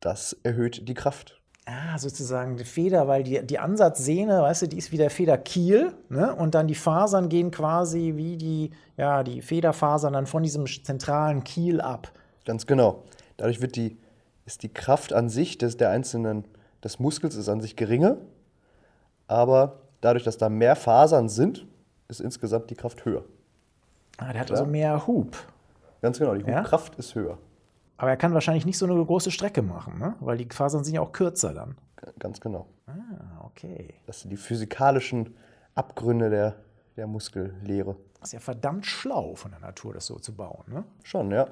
das 0.00 0.36
erhöht 0.42 0.88
die 0.88 0.94
Kraft. 0.94 1.40
Ah, 1.64 1.96
sozusagen 1.96 2.56
die 2.56 2.64
Feder, 2.64 3.06
weil 3.06 3.22
die, 3.22 3.46
die 3.46 3.60
Ansatzsehne, 3.60 4.42
weißt 4.42 4.62
du, 4.62 4.68
die 4.68 4.78
ist 4.78 4.90
wie 4.90 4.96
der 4.96 5.10
Federkiel, 5.10 5.92
ne? 6.08 6.34
Und 6.34 6.56
dann 6.56 6.66
die 6.66 6.74
Fasern 6.74 7.28
gehen 7.28 7.52
quasi 7.52 8.14
wie 8.16 8.36
die, 8.36 8.70
ja, 8.96 9.22
die 9.22 9.42
Federfasern 9.42 10.12
dann 10.12 10.26
von 10.26 10.42
diesem 10.42 10.66
zentralen 10.66 11.44
Kiel 11.44 11.80
ab. 11.80 12.12
Ganz 12.44 12.66
genau. 12.66 13.04
Dadurch 13.36 13.60
wird 13.60 13.76
die, 13.76 13.96
ist 14.44 14.64
die 14.64 14.72
Kraft 14.72 15.12
an 15.12 15.28
sich 15.28 15.56
des, 15.56 15.76
der 15.76 15.90
einzelnen, 15.90 16.46
des 16.82 16.98
Muskels 16.98 17.36
ist 17.36 17.48
an 17.48 17.60
sich 17.60 17.76
geringer, 17.76 18.16
aber 19.28 19.82
dadurch, 20.00 20.24
dass 20.24 20.38
da 20.38 20.48
mehr 20.48 20.74
Fasern 20.74 21.28
sind, 21.28 21.64
ist 22.08 22.20
insgesamt 22.20 22.70
die 22.70 22.74
Kraft 22.74 23.04
höher. 23.04 23.24
Ah, 24.18 24.32
der 24.32 24.40
hat 24.40 24.46
Klar? 24.48 24.60
also 24.60 24.70
mehr 24.70 25.06
Hub. 25.06 25.36
Ganz 26.00 26.18
genau, 26.18 26.34
die 26.34 26.44
Hubkraft 26.44 26.94
ja? 26.94 26.98
ist 26.98 27.14
höher. 27.14 27.38
Aber 27.96 28.10
er 28.10 28.16
kann 28.16 28.34
wahrscheinlich 28.34 28.66
nicht 28.66 28.78
so 28.78 28.86
eine 28.86 29.04
große 29.04 29.30
Strecke 29.30 29.62
machen, 29.62 29.98
ne? 29.98 30.16
weil 30.20 30.36
die 30.36 30.48
Fasern 30.50 30.82
sind 30.82 30.94
ja 30.94 31.00
auch 31.00 31.12
kürzer 31.12 31.54
dann. 31.54 31.76
Ganz 32.18 32.40
genau. 32.40 32.66
Ah, 32.86 33.44
okay. 33.44 33.94
Das 34.06 34.20
sind 34.20 34.30
die 34.30 34.36
physikalischen 34.36 35.36
Abgründe 35.74 36.28
der, 36.28 36.56
der 36.96 37.06
Muskellehre. 37.06 37.96
Das 38.18 38.28
ist 38.28 38.32
ja 38.32 38.40
verdammt 38.40 38.86
schlau 38.86 39.34
von 39.34 39.52
der 39.52 39.60
Natur, 39.60 39.94
das 39.94 40.06
so 40.06 40.18
zu 40.18 40.34
bauen. 40.34 40.64
Ne? 40.66 40.84
Schon, 41.04 41.30
ja. 41.30 41.46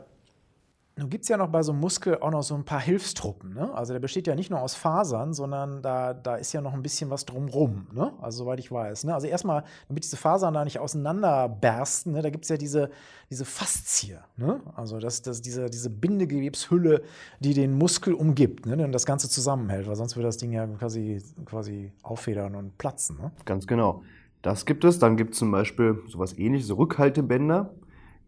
Nun 1.01 1.09
gibt 1.09 1.23
es 1.23 1.29
ja 1.29 1.39
noch 1.39 1.49
bei 1.49 1.63
so 1.63 1.73
einem 1.73 1.81
Muskel 1.81 2.19
auch 2.19 2.31
noch 2.31 2.43
so 2.43 2.55
ein 2.55 2.65
paar 2.65 2.81
Hilfstruppen. 2.81 3.55
Ne? 3.55 3.73
Also 3.73 3.95
der 3.95 4.01
besteht 4.01 4.27
ja 4.27 4.35
nicht 4.35 4.51
nur 4.51 4.61
aus 4.61 4.75
Fasern, 4.75 5.33
sondern 5.33 5.81
da, 5.81 6.13
da 6.13 6.37
ist 6.37 6.53
ja 6.53 6.61
noch 6.61 6.75
ein 6.75 6.83
bisschen 6.83 7.09
was 7.09 7.25
drumrum. 7.25 7.87
Ne? 7.95 8.13
Also 8.21 8.45
soweit 8.45 8.59
ich 8.59 8.71
weiß. 8.71 9.05
Ne? 9.05 9.15
Also 9.15 9.27
erstmal, 9.27 9.65
damit 9.89 10.05
diese 10.05 10.19
Fasern 10.19 10.53
da 10.53 10.63
nicht 10.63 10.79
auseinanderbersten, 10.79 12.13
ne? 12.13 12.21
da 12.21 12.29
gibt 12.29 12.45
es 12.45 12.51
ja 12.51 12.59
diese, 12.59 12.91
diese 13.31 13.47
Faszie. 13.47 14.19
Ne? 14.37 14.61
Also 14.77 14.99
das, 14.99 15.23
das, 15.23 15.41
diese, 15.41 15.71
diese 15.71 15.89
Bindegewebshülle, 15.89 17.01
die 17.39 17.55
den 17.55 17.79
Muskel 17.79 18.13
umgibt 18.13 18.67
ne? 18.67 18.85
und 18.85 18.93
das 18.93 19.07
Ganze 19.07 19.31
zusammenhält, 19.31 19.89
weil 19.89 19.97
sonst 19.97 20.17
würde 20.17 20.29
das 20.29 20.37
Ding 20.37 20.53
ja 20.53 20.67
quasi, 20.67 21.23
quasi 21.47 21.93
auffedern 22.03 22.55
und 22.55 22.77
platzen. 22.77 23.17
Ne? 23.17 23.33
Ganz 23.47 23.67
genau. 23.67 24.03
Das 24.43 24.67
gibt 24.67 24.85
es. 24.85 24.99
Dann 24.99 25.17
gibt 25.17 25.33
es 25.33 25.39
zum 25.39 25.51
Beispiel 25.51 26.03
sowas 26.09 26.37
ähnliches, 26.37 26.77
Rückhaltebänder, 26.77 27.75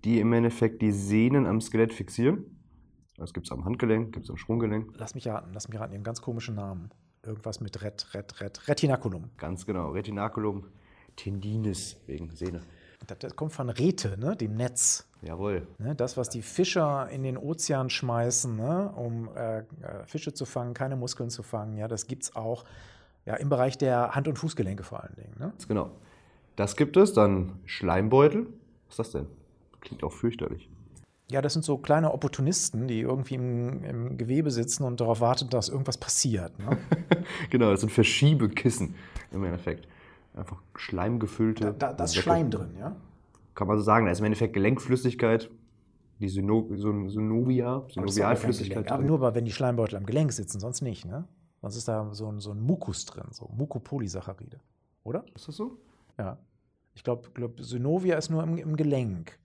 die 0.04 0.20
im 0.20 0.32
Endeffekt 0.32 0.80
die 0.80 0.92
Sehnen 0.92 1.44
am 1.46 1.60
Skelett 1.60 1.92
fixieren. 1.92 2.46
Das 3.22 3.32
gibt 3.32 3.46
es 3.46 3.52
am 3.52 3.64
Handgelenk, 3.64 4.12
gibt 4.12 4.24
es 4.24 4.30
am 4.30 4.36
Sprunggelenk. 4.36 4.94
Lass 4.96 5.14
mich 5.14 5.28
raten, 5.28 5.52
lass 5.54 5.68
mich 5.68 5.78
raten, 5.78 5.94
einen 5.94 6.02
ganz 6.02 6.20
komischen 6.20 6.56
Namen. 6.56 6.90
Irgendwas 7.22 7.60
mit 7.60 7.80
Ret, 7.80 8.12
Ret, 8.14 8.40
Ret, 8.40 8.66
Retinaculum. 8.66 9.30
Ganz 9.38 9.64
genau, 9.64 9.90
Retinaculum 9.90 10.64
tendinis 11.14 12.00
wegen 12.06 12.34
Sehne. 12.34 12.62
Das, 13.20 13.36
kommt 13.36 13.52
von 13.52 13.68
Rete, 13.68 14.18
ne, 14.18 14.34
dem 14.34 14.56
Netz. 14.56 15.08
Jawohl. 15.22 15.68
Ne, 15.78 15.94
das, 15.94 16.16
was 16.16 16.30
die 16.30 16.42
Fischer 16.42 17.08
in 17.10 17.22
den 17.22 17.36
Ozean 17.36 17.90
schmeißen, 17.90 18.56
ne, 18.56 18.90
um 18.96 19.28
äh, 19.36 19.58
äh 19.58 19.64
Fische 20.06 20.34
zu 20.34 20.44
fangen, 20.44 20.74
keine 20.74 20.96
Muskeln 20.96 21.30
zu 21.30 21.44
fangen, 21.44 21.76
ja, 21.76 21.86
das 21.86 22.08
gibt 22.08 22.24
es 22.24 22.34
auch 22.34 22.64
ja, 23.24 23.34
im 23.36 23.48
Bereich 23.48 23.78
der 23.78 24.16
Hand- 24.16 24.26
und 24.26 24.36
Fußgelenke 24.36 24.82
vor 24.82 25.00
allen 25.04 25.14
Dingen. 25.14 25.34
Ne? 25.38 25.50
Ganz 25.50 25.68
genau. 25.68 25.92
Das 26.56 26.74
gibt 26.76 26.96
es, 26.96 27.12
dann 27.12 27.60
Schleimbeutel. 27.66 28.48
Was 28.86 28.94
ist 28.94 28.98
das 28.98 29.10
denn? 29.12 29.26
Klingt 29.80 30.02
auch 30.02 30.12
fürchterlich. 30.12 30.68
Ja, 31.32 31.40
das 31.40 31.54
sind 31.54 31.64
so 31.64 31.78
kleine 31.78 32.12
Opportunisten, 32.12 32.86
die 32.86 33.00
irgendwie 33.00 33.36
im, 33.36 33.84
im 33.84 34.18
Gewebe 34.18 34.50
sitzen 34.50 34.84
und 34.84 35.00
darauf 35.00 35.20
warten, 35.20 35.48
dass 35.48 35.70
irgendwas 35.70 35.96
passiert. 35.96 36.52
Ne? 36.58 36.76
genau, 37.50 37.70
das 37.70 37.80
sind 37.80 37.90
Verschiebekissen 37.90 38.94
im 39.30 39.42
Endeffekt. 39.42 39.88
Einfach 40.34 40.62
schleimgefüllte. 40.76 41.64
Da, 41.64 41.72
da, 41.72 41.92
da 41.94 42.04
ist 42.04 42.16
Schleim 42.16 42.50
drin, 42.50 42.74
ja? 42.78 42.94
Kann 43.54 43.66
man 43.66 43.78
so 43.78 43.82
sagen. 43.82 44.04
Da 44.06 44.12
ist 44.12 44.18
im 44.18 44.26
Endeffekt 44.26 44.52
Gelenkflüssigkeit, 44.52 45.50
die 46.20 46.28
Syno 46.28 46.68
Synovia, 46.74 47.82
Synovialflüssigkeit. 47.88 48.92
Aber 48.92 49.02
nur 49.02 49.34
wenn 49.34 49.46
die 49.46 49.52
Schleimbeutel 49.52 49.96
am 49.96 50.04
Gelenk 50.04 50.32
sitzen, 50.32 50.60
sonst 50.60 50.82
nicht, 50.82 51.06
ne? 51.06 51.26
Sonst 51.62 51.76
ist 51.76 51.88
da 51.88 52.12
so 52.12 52.30
ein, 52.30 52.40
so 52.40 52.50
ein 52.50 52.60
Mukus 52.60 53.06
drin, 53.06 53.26
so 53.30 53.48
Mukopolysaccharide. 53.54 54.60
Oder? 55.04 55.24
Ist 55.34 55.48
das 55.48 55.56
so? 55.56 55.78
Ja. 56.18 56.38
Ich 56.94 57.04
glaube, 57.04 57.30
glaub, 57.32 57.58
Synovia 57.60 58.16
ist 58.16 58.30
nur 58.30 58.42
im, 58.42 58.58
im 58.58 58.76
Gelenk. 58.76 59.38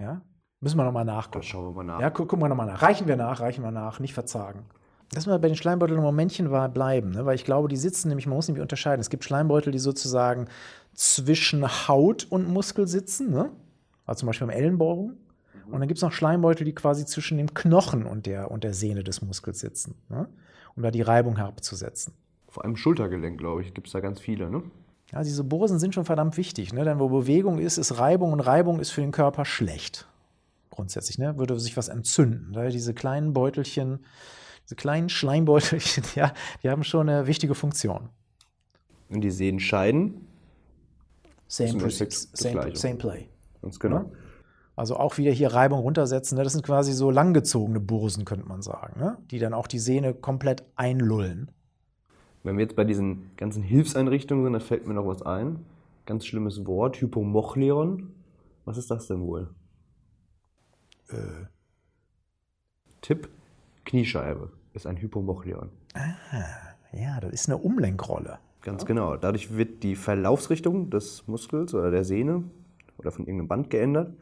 Ja? 0.00 0.22
Müssen 0.60 0.76
wir 0.76 0.84
nochmal 0.84 1.06
nachgucken. 1.06 1.38
Das 1.38 1.46
schauen 1.46 1.64
wir 1.64 1.82
mal 1.82 1.84
nach. 1.84 2.00
Ja, 2.00 2.10
gu 2.10 2.26
gucken 2.26 2.42
wir 2.42 2.48
nochmal 2.48 2.66
nach. 2.66 2.82
Reichen 2.82 3.08
wir 3.08 3.16
nach, 3.16 3.40
reichen 3.40 3.64
wir 3.64 3.70
nach, 3.70 3.98
nicht 3.98 4.12
verzagen. 4.12 4.64
Lass 5.14 5.26
mal 5.26 5.38
bei 5.38 5.48
den 5.48 5.56
Schleimbeuteln 5.56 5.98
ein 5.98 6.04
Momentchen 6.04 6.50
bleiben, 6.72 7.10
ne? 7.10 7.26
weil 7.26 7.34
ich 7.34 7.44
glaube, 7.44 7.68
die 7.68 7.76
sitzen 7.76 8.08
nämlich, 8.08 8.26
man 8.26 8.36
muss 8.36 8.46
nämlich 8.46 8.62
unterscheiden. 8.62 9.00
Es 9.00 9.10
gibt 9.10 9.24
Schleimbeutel, 9.24 9.72
die 9.72 9.80
sozusagen 9.80 10.46
zwischen 10.94 11.66
Haut 11.88 12.26
und 12.30 12.48
Muskel 12.48 12.86
sitzen, 12.86 13.30
ne? 13.30 13.50
also 14.06 14.20
zum 14.20 14.26
Beispiel 14.28 14.44
am 14.44 14.50
Ellenbogen. 14.50 15.06
Mhm. 15.06 15.72
Und 15.72 15.80
dann 15.80 15.88
gibt 15.88 15.98
es 15.98 16.02
noch 16.02 16.12
Schleimbeutel, 16.12 16.64
die 16.64 16.74
quasi 16.74 17.06
zwischen 17.06 17.38
dem 17.38 17.54
Knochen 17.54 18.06
und 18.06 18.26
der, 18.26 18.52
und 18.52 18.62
der 18.62 18.74
Sehne 18.74 19.02
des 19.02 19.20
Muskels 19.22 19.58
sitzen, 19.58 19.96
ne? 20.10 20.28
um 20.76 20.82
da 20.82 20.92
die 20.92 21.02
Reibung 21.02 21.36
herabzusetzen. 21.36 22.12
Vor 22.48 22.64
allem 22.64 22.76
Schultergelenk, 22.76 23.38
glaube 23.38 23.62
ich, 23.62 23.74
gibt 23.74 23.88
es 23.88 23.94
da 23.94 24.00
ganz 24.00 24.20
viele. 24.20 24.48
Ne? 24.48 24.62
Ja, 25.10 25.24
diese 25.24 25.42
Bosen 25.42 25.80
sind 25.80 25.94
schon 25.94 26.04
verdammt 26.04 26.36
wichtig, 26.36 26.72
ne? 26.72 26.84
denn 26.84 27.00
wo 27.00 27.08
Bewegung 27.08 27.58
ist, 27.58 27.78
ist 27.78 27.98
Reibung 27.98 28.32
und 28.32 28.40
Reibung 28.40 28.78
ist 28.78 28.90
für 28.90 29.00
den 29.00 29.10
Körper 29.10 29.44
schlecht 29.44 30.06
grundsätzlich, 30.80 31.18
ne? 31.18 31.36
würde 31.36 31.60
sich 31.60 31.76
was 31.76 31.88
entzünden. 31.88 32.54
Da 32.54 32.66
diese 32.68 32.94
kleinen 32.94 33.34
Beutelchen, 33.34 34.00
diese 34.64 34.76
kleinen 34.76 35.10
Schleimbeutelchen, 35.10 36.04
ja, 36.14 36.32
die 36.62 36.70
haben 36.70 36.84
schon 36.84 37.08
eine 37.08 37.26
wichtige 37.26 37.54
Funktion. 37.54 38.08
Und 39.10 39.20
die 39.20 39.30
Sehenscheiden? 39.30 40.26
Same, 41.48 41.90
same, 41.90 42.74
same 42.74 42.96
play. 42.96 43.28
Ganz 43.60 43.78
genau. 43.78 43.96
Ja? 43.96 44.06
Also 44.74 44.96
auch 44.96 45.18
wieder 45.18 45.32
hier 45.32 45.52
Reibung 45.52 45.80
runtersetzen. 45.80 46.38
Ne? 46.38 46.44
Das 46.44 46.54
sind 46.54 46.64
quasi 46.64 46.92
so 46.94 47.10
langgezogene 47.10 47.80
Bursen, 47.80 48.24
könnte 48.24 48.48
man 48.48 48.62
sagen, 48.62 48.98
ne? 48.98 49.18
die 49.30 49.38
dann 49.38 49.52
auch 49.52 49.66
die 49.66 49.80
Sehne 49.80 50.14
komplett 50.14 50.64
einlullen. 50.76 51.50
Wenn 52.42 52.56
wir 52.56 52.62
jetzt 52.62 52.76
bei 52.76 52.84
diesen 52.84 53.36
ganzen 53.36 53.62
Hilfseinrichtungen 53.62 54.44
sind, 54.44 54.54
da 54.54 54.60
fällt 54.60 54.86
mir 54.86 54.94
noch 54.94 55.06
was 55.06 55.20
ein. 55.20 55.58
Ganz 56.06 56.24
schlimmes 56.24 56.64
Wort, 56.64 57.02
Hypomochleon. 57.02 58.14
Was 58.64 58.78
ist 58.78 58.90
das 58.90 59.08
denn 59.08 59.20
wohl? 59.20 59.50
Äh, 61.12 61.46
Tipp: 63.00 63.28
Kniescheibe 63.84 64.50
ist 64.74 64.86
ein 64.86 64.96
Hypomochleon. 64.96 65.70
Ah, 65.94 66.14
ja, 66.92 67.20
das 67.20 67.32
ist 67.32 67.48
eine 67.48 67.58
Umlenkrolle. 67.58 68.38
Ganz 68.62 68.84
genau. 68.84 69.16
Dadurch 69.16 69.56
wird 69.56 69.82
die 69.82 69.96
Verlaufsrichtung 69.96 70.90
des 70.90 71.26
Muskels 71.26 71.74
oder 71.74 71.90
der 71.90 72.04
Sehne 72.04 72.44
oder 72.98 73.10
von 73.10 73.24
irgendeinem 73.24 73.48
Band 73.48 73.70
geändert 73.70 74.12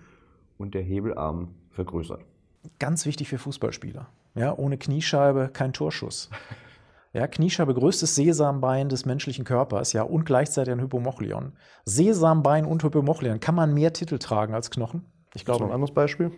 und 0.58 0.74
der 0.74 0.82
Hebelarm 0.82 1.54
vergrößert. 1.70 2.24
Ganz 2.78 3.04
wichtig 3.06 3.28
für 3.28 3.38
Fußballspieler. 3.38 4.08
Ja, 4.34 4.56
ohne 4.56 4.78
Kniescheibe 4.78 5.50
kein 5.52 5.72
Torschuss. 5.72 6.30
Ja, 7.12 7.26
Kniescheibe, 7.26 7.74
größtes 7.74 8.14
Sesambein 8.14 8.88
des 8.88 9.06
menschlichen 9.06 9.44
Körpers, 9.44 9.92
ja, 9.94 10.02
und 10.02 10.24
gleichzeitig 10.24 10.72
ein 10.72 10.80
Hypomochleon. 10.80 11.52
Sesambein 11.84 12.66
und 12.66 12.84
Hypomochleon. 12.84 13.40
Kann 13.40 13.54
man 13.54 13.72
mehr 13.72 13.92
Titel 13.92 14.18
tragen 14.18 14.54
als 14.54 14.70
Knochen? 14.70 15.04
Ich 15.34 15.44
glaube. 15.44 15.60
Noch 15.60 15.70
ein 15.70 15.74
anderes 15.74 15.94
Beispiel? 15.94 16.32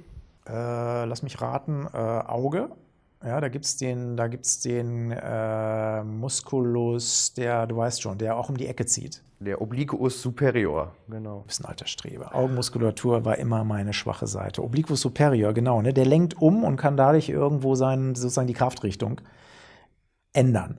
Äh, 0.48 1.04
lass 1.04 1.22
mich 1.22 1.40
raten, 1.40 1.86
äh, 1.92 1.96
Auge. 1.96 2.70
Ja, 3.22 3.40
da 3.40 3.48
gibt 3.48 3.66
es 3.66 3.76
den, 3.76 4.16
da 4.16 4.28
gibt's 4.28 4.60
den 4.60 5.10
äh, 5.10 6.02
Musculus, 6.02 7.34
der, 7.34 7.66
du 7.66 7.76
weißt 7.76 8.00
schon, 8.00 8.16
der 8.16 8.36
auch 8.36 8.48
um 8.48 8.56
die 8.56 8.66
Ecke 8.66 8.86
zieht. 8.86 9.22
Der 9.40 9.60
Obliquus 9.60 10.20
superior, 10.20 10.92
genau. 11.08 11.40
Du 11.40 11.46
bist 11.46 11.62
ein 11.62 11.66
alter 11.66 11.86
Streber. 11.86 12.34
Augenmuskulatur 12.34 13.24
war 13.24 13.38
immer 13.38 13.64
meine 13.64 13.92
schwache 13.92 14.26
Seite. 14.26 14.62
Obliquus 14.62 15.00
superior, 15.00 15.52
genau. 15.52 15.82
Ne? 15.82 15.92
Der 15.92 16.06
lenkt 16.06 16.40
um 16.40 16.64
und 16.64 16.76
kann 16.76 16.96
dadurch 16.96 17.28
irgendwo 17.28 17.74
seinen, 17.74 18.14
sozusagen 18.14 18.48
die 18.48 18.54
Kraftrichtung 18.54 19.20
ändern. 20.32 20.78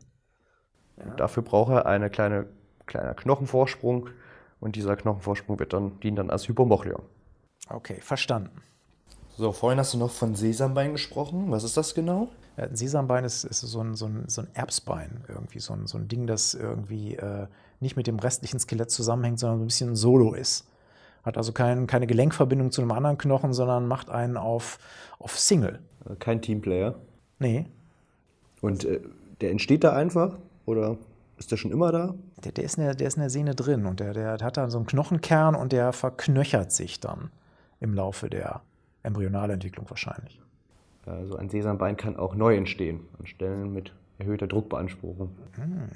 Ja. 0.98 1.16
Dafür 1.16 1.44
braucht 1.44 1.72
er 1.72 1.86
eine 1.86 2.10
kleine 2.10 2.48
kleiner 2.92 3.14
Knochenvorsprung 3.14 4.10
und 4.60 4.76
dieser 4.76 4.96
Knochenvorsprung 4.96 5.60
wird 5.60 5.74
dann, 5.74 6.00
dient 6.02 6.20
dann 6.20 6.30
als 6.30 6.48
Hypomochlion. 6.48 7.02
Okay, 7.70 8.00
verstanden. 8.02 8.62
So, 9.38 9.52
vorhin 9.52 9.80
hast 9.80 9.94
du 9.94 9.98
noch 9.98 10.12
von 10.12 10.36
Sesambein 10.36 10.92
gesprochen. 10.92 11.52
Was 11.52 11.64
ist 11.64 11.78
das 11.78 11.96
genau? 11.96 12.28
Ja, 12.58 12.66
ein 12.66 12.76
Sesambein 12.76 13.24
ist, 13.24 13.44
ist 13.44 13.62
so, 13.62 13.82
ein, 13.82 13.96
so, 13.96 14.06
ein, 14.06 14.26
so 14.28 14.42
ein 14.42 14.48
Erbsbein 14.54 15.24
irgendwie, 15.28 15.60
so 15.60 15.74
ein, 15.74 15.88
so 15.88 15.98
ein 15.98 16.08
Ding, 16.08 16.28
das 16.28 16.54
irgendwie 16.54 17.16
äh, 17.16 17.48
nicht 17.80 17.96
mit 17.96 18.08
dem 18.08 18.20
restlichen 18.20 18.60
Skelett 18.60 18.92
zusammenhängt, 18.92 19.40
sondern 19.40 19.62
ein 19.62 19.66
bisschen 19.66 19.96
solo 19.96 20.34
ist. 20.34 20.68
Hat 21.24 21.38
also 21.38 21.54
kein, 21.54 21.88
keine 21.88 22.08
Gelenkverbindung 22.08 22.72
zu 22.72 22.82
einem 22.82 22.92
anderen 22.92 23.18
Knochen, 23.18 23.54
sondern 23.54 23.88
macht 23.88 24.10
einen 24.10 24.38
auf, 24.38 24.80
auf 25.20 25.40
Single. 25.40 25.80
Äh, 26.10 26.16
kein 26.16 26.42
Teamplayer. 26.42 26.96
Nee. 27.40 27.68
Und 28.60 28.86
äh, 28.86 29.00
der 29.40 29.52
entsteht 29.52 29.84
da 29.84 29.94
einfach? 29.94 30.38
Oder 30.66 30.98
ist 31.38 31.52
der 31.52 31.58
schon 31.58 31.72
immer 31.72 31.92
da? 31.92 32.14
Der, 32.44 32.52
der, 32.52 32.64
ist, 32.64 32.78
in 32.78 32.84
der, 32.84 32.96
der 32.96 33.08
ist 33.08 33.16
in 33.16 33.22
der 33.22 33.30
Sehne 33.30 33.56
drin 33.56 33.86
und 33.86 34.00
der, 34.00 34.14
der 34.14 34.38
hat 34.40 34.58
dann 34.58 34.70
so 34.70 34.78
einen 34.78 34.88
Knochenkern 34.88 35.56
und 35.56 35.72
der 35.72 35.94
verknöchert 35.94 36.72
sich 36.72 37.00
dann 37.00 37.32
im 37.80 37.94
Laufe 37.94 38.30
der 38.30 38.62
Embryonalentwicklung 39.04 39.90
wahrscheinlich. 39.90 40.40
Also 41.06 41.36
ein 41.36 41.50
Sesambein 41.50 41.98
kann 41.98 42.16
auch 42.16 42.36
neu 42.36 42.56
entstehen, 42.56 43.02
an 43.20 43.26
Stellen 43.26 43.74
mit 43.74 43.92
erhöhter 44.20 44.48
Druckbeanspruchung. 44.48 45.32
Hm. 45.56 45.90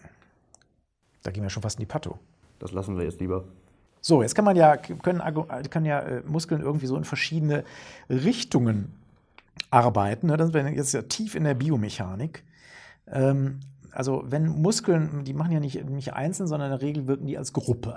Da 1.24 1.32
gehen 1.32 1.44
wir 1.44 1.50
schon 1.50 1.64
fast 1.64 1.78
in 1.78 1.82
die 1.82 1.86
Patto. 1.88 2.20
Das 2.60 2.72
lassen 2.72 2.98
wir 2.98 3.04
jetzt 3.04 3.20
lieber. 3.20 3.44
So, 4.02 4.22
jetzt 4.22 4.36
kann 4.36 4.46
man 4.46 4.56
ja, 4.56 4.78
können, 4.78 5.22
können 5.70 5.86
ja 5.86 6.00
äh, 6.00 6.22
Muskeln 6.26 6.62
irgendwie 6.62 6.86
so 6.86 6.96
in 6.96 7.04
verschiedene 7.04 7.64
Richtungen 8.10 8.94
arbeiten. 9.72 10.28
Ne? 10.28 10.38
Das 10.38 10.54
wäre 10.54 10.70
jetzt 10.70 10.94
ja 10.94 11.02
tief 11.04 11.36
in 11.36 11.44
der 11.44 11.56
Biomechanik. 11.56 12.44
Ähm, 13.08 13.62
also 13.92 14.24
wenn 14.26 14.48
Muskeln, 14.48 15.24
die 15.24 15.34
machen 15.34 15.52
ja 15.52 15.60
nicht, 15.60 15.90
nicht 15.90 16.14
einzeln, 16.14 16.48
sondern 16.48 16.72
in 16.72 16.78
der 16.78 16.88
Regel 16.88 17.08
wirken 17.08 17.26
die 17.26 17.38
als 17.38 17.54
Gruppe. 17.54 17.96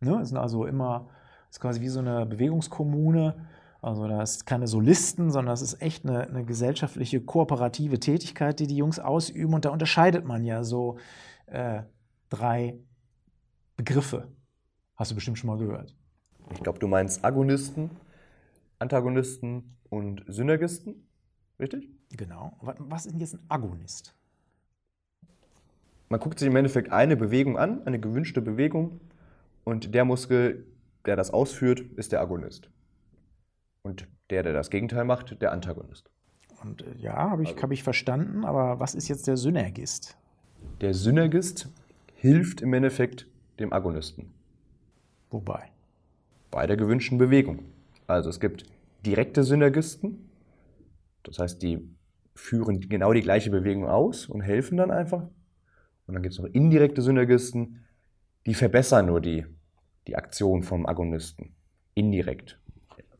Ne? 0.00 0.18
Das 0.18 0.28
sind 0.28 0.38
also 0.38 0.66
immer, 0.66 1.08
das 1.48 1.56
ist 1.56 1.60
quasi 1.60 1.80
wie 1.80 1.88
so 1.88 2.00
eine 2.00 2.26
Bewegungskommune. 2.26 3.34
Also 3.82 4.06
da 4.06 4.22
ist 4.22 4.44
keine 4.44 4.66
Solisten, 4.66 5.30
sondern 5.30 5.52
das 5.52 5.62
ist 5.62 5.80
echt 5.80 6.04
eine, 6.04 6.28
eine, 6.28 6.44
gesellschaftliche, 6.44 7.20
kooperative 7.20 7.98
Tätigkeit, 7.98 8.60
die 8.60 8.66
die 8.66 8.76
Jungs 8.76 8.98
ausüben. 8.98 9.54
Und 9.54 9.64
da 9.64 9.70
unterscheidet 9.70 10.24
man 10.24 10.44
ja 10.44 10.64
so 10.64 10.98
äh, 11.46 11.82
drei 12.28 12.78
Begriffe. 13.76 14.28
Hast 14.96 15.10
du 15.10 15.14
bestimmt 15.14 15.38
schon 15.38 15.48
mal 15.48 15.58
gehört. 15.58 15.94
Ich 16.52 16.62
glaube, 16.62 16.78
du 16.78 16.88
meinst 16.88 17.24
Agonisten, 17.24 17.90
Antagonisten 18.78 19.76
und 19.88 20.24
Synergisten, 20.26 21.08
richtig? 21.58 21.88
Genau. 22.10 22.58
Was 22.60 23.06
ist 23.06 23.12
denn 23.12 23.20
jetzt 23.20 23.34
ein 23.34 23.44
Agonist? 23.48 24.14
Man 26.08 26.20
guckt 26.20 26.38
sich 26.38 26.48
im 26.48 26.56
Endeffekt 26.56 26.90
eine 26.90 27.16
Bewegung 27.16 27.56
an, 27.56 27.86
eine 27.86 28.00
gewünschte 28.00 28.42
Bewegung, 28.42 29.00
und 29.64 29.94
der 29.94 30.04
Muskel, 30.04 30.66
der 31.06 31.16
das 31.16 31.30
ausführt, 31.30 31.80
ist 31.96 32.12
der 32.12 32.20
Agonist. 32.20 32.70
Und 33.82 34.06
der, 34.30 34.42
der 34.42 34.52
das 34.52 34.70
Gegenteil 34.70 35.04
macht, 35.04 35.40
der 35.40 35.52
Antagonist. 35.52 36.10
Und 36.62 36.82
äh, 36.82 36.96
ja, 36.98 37.16
habe 37.16 37.42
ich, 37.42 37.50
also. 37.50 37.62
hab 37.62 37.70
ich 37.70 37.82
verstanden, 37.82 38.44
aber 38.44 38.80
was 38.80 38.94
ist 38.94 39.08
jetzt 39.08 39.26
der 39.26 39.36
Synergist? 39.36 40.16
Der 40.80 40.94
Synergist 40.94 41.68
hilft 42.14 42.60
im 42.60 42.74
Endeffekt 42.74 43.26
dem 43.58 43.72
Agonisten. 43.72 44.32
Wobei? 45.30 45.70
Bei 46.50 46.66
der 46.66 46.76
gewünschten 46.76 47.18
Bewegung. 47.18 47.64
Also 48.06 48.28
es 48.28 48.40
gibt 48.40 48.66
direkte 49.06 49.44
Synergisten, 49.44 50.30
das 51.22 51.38
heißt, 51.38 51.62
die 51.62 51.78
führen 52.34 52.80
genau 52.80 53.12
die 53.12 53.20
gleiche 53.20 53.50
Bewegung 53.50 53.86
aus 53.86 54.26
und 54.26 54.40
helfen 54.40 54.78
dann 54.78 54.90
einfach. 54.90 55.22
Und 56.06 56.14
dann 56.14 56.22
gibt 56.22 56.34
es 56.34 56.40
noch 56.40 56.48
indirekte 56.48 57.02
Synergisten, 57.02 57.84
die 58.46 58.54
verbessern 58.54 59.06
nur 59.06 59.20
die, 59.20 59.46
die 60.06 60.16
Aktion 60.16 60.62
vom 60.62 60.86
Agonisten. 60.86 61.54
Indirekt. 61.94 62.58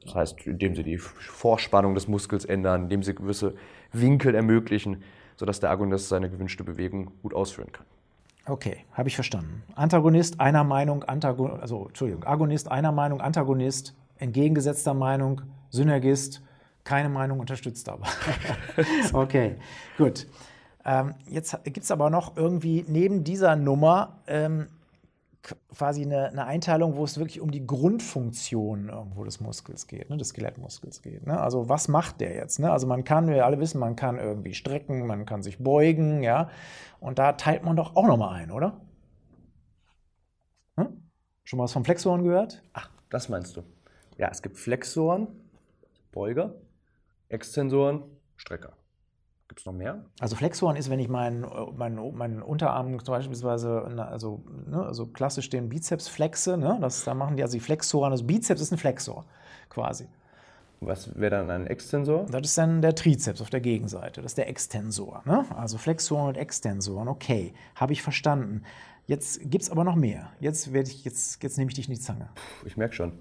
Das 0.02 0.14
heißt, 0.14 0.46
indem 0.46 0.74
sie 0.74 0.82
die 0.82 0.98
Vorspannung 0.98 1.94
des 1.94 2.08
Muskels 2.08 2.44
ändern, 2.44 2.84
indem 2.84 3.02
sie 3.02 3.14
gewisse 3.14 3.54
Winkel 3.92 4.34
ermöglichen, 4.34 5.02
sodass 5.36 5.60
der 5.60 5.70
Agonist 5.70 6.08
seine 6.08 6.30
gewünschte 6.30 6.64
Bewegung 6.64 7.12
gut 7.22 7.34
ausführen 7.34 7.72
kann. 7.72 7.86
Okay, 8.46 8.78
habe 8.92 9.08
ich 9.08 9.14
verstanden. 9.14 9.62
Antagonist 9.74 10.40
einer 10.40 10.64
Meinung, 10.64 11.04
Antagon 11.04 11.60
also 11.60 11.86
Entschuldigung, 11.88 12.24
Agonist 12.24 12.70
einer 12.70 12.92
Meinung, 12.92 13.20
Antagonist 13.20 13.94
entgegengesetzter 14.18 14.94
Meinung, 14.94 15.42
Synergist 15.70 16.42
keine 16.84 17.08
Meinung 17.08 17.40
unterstützt 17.40 17.88
aber. 17.88 18.06
okay, 19.12 19.56
gut. 19.96 20.26
Ähm, 20.84 21.14
jetzt 21.28 21.62
gibt 21.64 21.84
es 21.84 21.90
aber 21.90 22.10
noch 22.10 22.36
irgendwie 22.36 22.84
neben 22.88 23.22
dieser 23.22 23.54
Nummer 23.54 24.18
ähm, 24.26 24.68
quasi 25.42 26.02
eine, 26.02 26.28
eine, 26.28 26.44
Einteilung, 26.44 26.96
wo 26.96 27.04
es 27.04 27.18
wirklich 27.18 27.40
um 27.40 27.50
die 27.50 27.66
Grundfunktion 27.66 28.88
irgendwo 28.88 29.24
des 29.24 29.40
Muskels 29.40 29.86
geht, 29.86 30.10
ne, 30.10 30.16
des 30.16 30.28
Skelettmuskels 30.28 31.02
geht. 31.02 31.26
Ne? 31.26 31.40
Also 31.40 31.68
was 31.68 31.88
macht 31.88 32.20
der 32.20 32.34
jetzt? 32.34 32.58
Ne? 32.58 32.70
Also 32.70 32.86
man 32.86 33.04
kann, 33.04 33.28
wir 33.28 33.46
alle 33.46 33.58
wissen, 33.58 33.78
man 33.78 33.96
kann 33.96 34.18
irgendwie 34.18 34.54
strecken, 34.54 35.06
man 35.06 35.24
kann 35.24 35.42
sich 35.42 35.58
beugen, 35.58 36.22
ja. 36.22 36.50
Und 37.00 37.18
da 37.18 37.32
teilt 37.32 37.64
man 37.64 37.76
doch 37.76 37.96
auch 37.96 38.06
nochmal 38.06 38.34
ein, 38.34 38.50
oder? 38.50 38.80
Hm? 40.76 41.02
Schon 41.44 41.56
mal 41.56 41.64
was 41.64 41.72
vom 41.72 41.84
Flexoren 41.84 42.22
gehört? 42.22 42.62
Ach, 42.74 42.90
das 43.08 43.28
meinst 43.28 43.56
du. 43.56 43.62
Ja, 44.18 44.28
es 44.28 44.42
gibt 44.42 44.58
Flexoren, 44.58 45.28
Beuger, 46.12 46.54
Extensoren, 47.30 48.02
Strecker. 48.36 48.74
Gibt 49.50 49.58
es 49.58 49.66
noch 49.66 49.72
mehr? 49.72 50.04
Also 50.20 50.36
Flexoren 50.36 50.76
ist, 50.76 50.90
wenn 50.90 51.00
ich 51.00 51.08
meinen 51.08 51.44
mein, 51.76 51.98
mein 52.14 52.40
Unterarm 52.40 53.04
zum 53.04 53.14
Beispiel, 53.14 53.48
also, 53.48 53.80
ne, 53.88 54.86
also 54.86 55.06
klassisch 55.06 55.50
den 55.50 55.68
Bizeps 55.68 56.06
flexe, 56.06 56.56
ne, 56.56 56.78
das, 56.80 57.02
da 57.02 57.14
machen 57.14 57.36
die 57.36 57.42
also 57.42 57.54
die 57.54 57.60
Flexoren, 57.60 58.12
also 58.12 58.22
Bizeps 58.22 58.60
ist 58.60 58.70
ein 58.70 58.78
Flexor 58.78 59.24
quasi. 59.68 60.06
Was 60.78 61.18
wäre 61.18 61.32
dann 61.32 61.50
ein 61.50 61.66
Extensor? 61.66 62.26
Das 62.26 62.42
ist 62.42 62.58
dann 62.58 62.80
der 62.80 62.94
Trizeps 62.94 63.42
auf 63.42 63.50
der 63.50 63.60
Gegenseite, 63.60 64.22
das 64.22 64.30
ist 64.30 64.38
der 64.38 64.48
Extensor. 64.48 65.22
Ne? 65.24 65.44
Also 65.56 65.78
Flexoren 65.78 66.28
und 66.28 66.36
Extensoren, 66.36 67.08
okay, 67.08 67.52
habe 67.74 67.92
ich 67.92 68.02
verstanden. 68.02 68.62
Jetzt 69.06 69.50
gibt 69.50 69.64
es 69.64 69.70
aber 69.70 69.82
noch 69.82 69.96
mehr. 69.96 70.30
Jetzt, 70.38 70.68
ich, 70.68 71.04
jetzt, 71.04 71.42
jetzt 71.42 71.58
nehme 71.58 71.70
ich 71.70 71.74
dich 71.74 71.88
in 71.88 71.94
die 71.94 72.00
Zange. 72.00 72.30
Puh, 72.36 72.66
ich 72.68 72.76
merke 72.76 72.94
schon. 72.94 73.18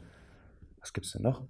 Was 0.79 0.93
gibt 0.93 1.07
es 1.07 1.13
denn 1.13 1.23
noch? 1.23 1.41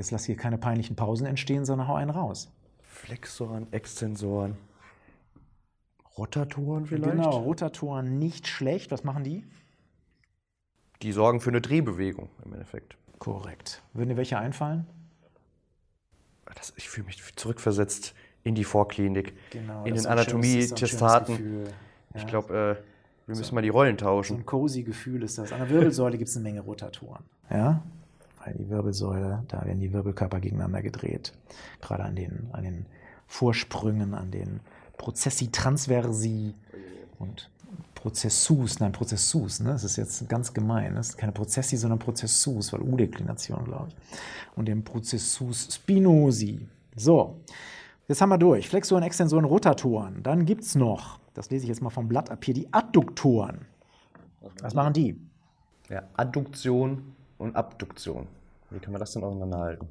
Jetzt 0.00 0.12
lass 0.12 0.24
hier 0.24 0.36
keine 0.36 0.56
peinlichen 0.56 0.96
Pausen 0.96 1.26
entstehen, 1.26 1.66
sondern 1.66 1.86
hau 1.86 1.94
einen 1.94 2.08
raus. 2.08 2.50
Flexoren, 2.80 3.70
Extensoren, 3.70 4.56
Rotatoren 6.16 6.86
vielleicht? 6.86 7.12
Genau, 7.12 7.36
Rotatoren 7.36 8.18
nicht 8.18 8.48
schlecht. 8.48 8.90
Was 8.92 9.04
machen 9.04 9.24
die? 9.24 9.44
Die 11.02 11.12
sorgen 11.12 11.42
für 11.42 11.50
eine 11.50 11.60
Drehbewegung 11.60 12.30
im 12.46 12.54
Endeffekt. 12.54 12.96
Korrekt. 13.18 13.82
Würden 13.92 14.08
dir 14.08 14.16
welche 14.16 14.38
einfallen? 14.38 14.86
Das, 16.54 16.72
ich 16.76 16.88
fühle 16.88 17.04
mich 17.04 17.22
zurückversetzt 17.36 18.14
in 18.42 18.54
die 18.54 18.64
Vorklinik, 18.64 19.34
genau, 19.50 19.84
in 19.84 19.96
den 19.96 20.06
Anatomie-Testaten. 20.06 21.66
Ja. 21.66 21.70
Ich 22.14 22.26
glaube, 22.26 22.54
äh, 22.54 22.56
wir 23.26 23.36
müssen 23.36 23.44
so, 23.44 23.54
mal 23.54 23.60
die 23.60 23.68
Rollen 23.68 23.98
tauschen. 23.98 24.36
So 24.36 24.40
ein 24.40 24.46
cozy 24.46 24.82
Gefühl 24.82 25.22
ist 25.24 25.36
das. 25.36 25.52
An 25.52 25.58
der 25.58 25.68
Wirbelsäule 25.68 26.16
gibt 26.16 26.30
es 26.30 26.36
eine 26.36 26.44
Menge 26.44 26.62
Rotatoren. 26.62 27.24
Ja? 27.50 27.82
Weil 28.44 28.54
die 28.54 28.68
Wirbelsäule, 28.68 29.44
da 29.48 29.64
werden 29.64 29.80
die 29.80 29.92
Wirbelkörper 29.92 30.40
gegeneinander 30.40 30.82
gedreht. 30.82 31.32
Gerade 31.80 32.04
an 32.04 32.16
den, 32.16 32.48
an 32.52 32.64
den 32.64 32.86
Vorsprüngen, 33.26 34.14
an 34.14 34.30
den 34.30 34.60
Prozessi 34.96 35.50
transversi 35.50 36.54
und 37.18 37.50
Prozessus, 37.94 38.80
nein, 38.80 38.92
Prozessus, 38.92 39.60
ne? 39.60 39.72
das 39.72 39.84
ist 39.84 39.96
jetzt 39.96 40.26
ganz 40.28 40.54
gemein, 40.54 40.94
das 40.94 41.10
ist 41.10 41.18
keine 41.18 41.32
Prozessi, 41.32 41.76
sondern 41.76 41.98
Prozessus, 41.98 42.72
weil 42.72 42.80
U-Deklination, 42.80 43.64
glaube 43.64 43.88
ich. 43.88 44.18
Und 44.56 44.66
den 44.66 44.82
Prozessus 44.82 45.68
spinosi. 45.70 46.66
So, 46.96 47.40
jetzt 48.08 48.22
haben 48.22 48.30
wir 48.30 48.38
durch. 48.38 48.68
Flexoren, 48.68 49.04
Extensoren, 49.04 49.44
Rotatoren. 49.44 50.22
Dann 50.22 50.46
gibt 50.46 50.62
es 50.64 50.74
noch, 50.74 51.20
das 51.34 51.50
lese 51.50 51.64
ich 51.64 51.68
jetzt 51.68 51.82
mal 51.82 51.90
vom 51.90 52.08
Blatt 52.08 52.30
ab 52.30 52.42
hier, 52.42 52.54
die 52.54 52.72
Adduktoren. 52.72 53.66
Was 54.62 54.72
machen 54.72 54.94
die? 54.94 55.20
Ja, 55.90 56.04
Adduktion 56.16 57.14
und 57.40 57.56
Abduktion. 57.56 58.28
Wie 58.70 58.78
kann 58.78 58.92
man 58.92 59.00
das 59.00 59.12
denn 59.12 59.24
auseinanderhalten? 59.24 59.88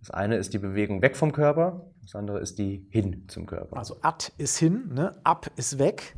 Das 0.00 0.10
eine 0.10 0.36
ist 0.36 0.54
die 0.54 0.58
Bewegung 0.58 1.02
weg 1.02 1.16
vom 1.16 1.32
Körper, 1.32 1.86
das 2.02 2.14
andere 2.14 2.38
ist 2.38 2.58
die 2.58 2.86
hin 2.90 3.24
zum 3.28 3.46
Körper. 3.46 3.76
Also 3.76 3.96
ad 4.02 4.32
ist 4.38 4.56
hin, 4.58 4.90
ne? 4.94 5.18
ab 5.24 5.50
ist 5.56 5.78
weg, 5.78 6.16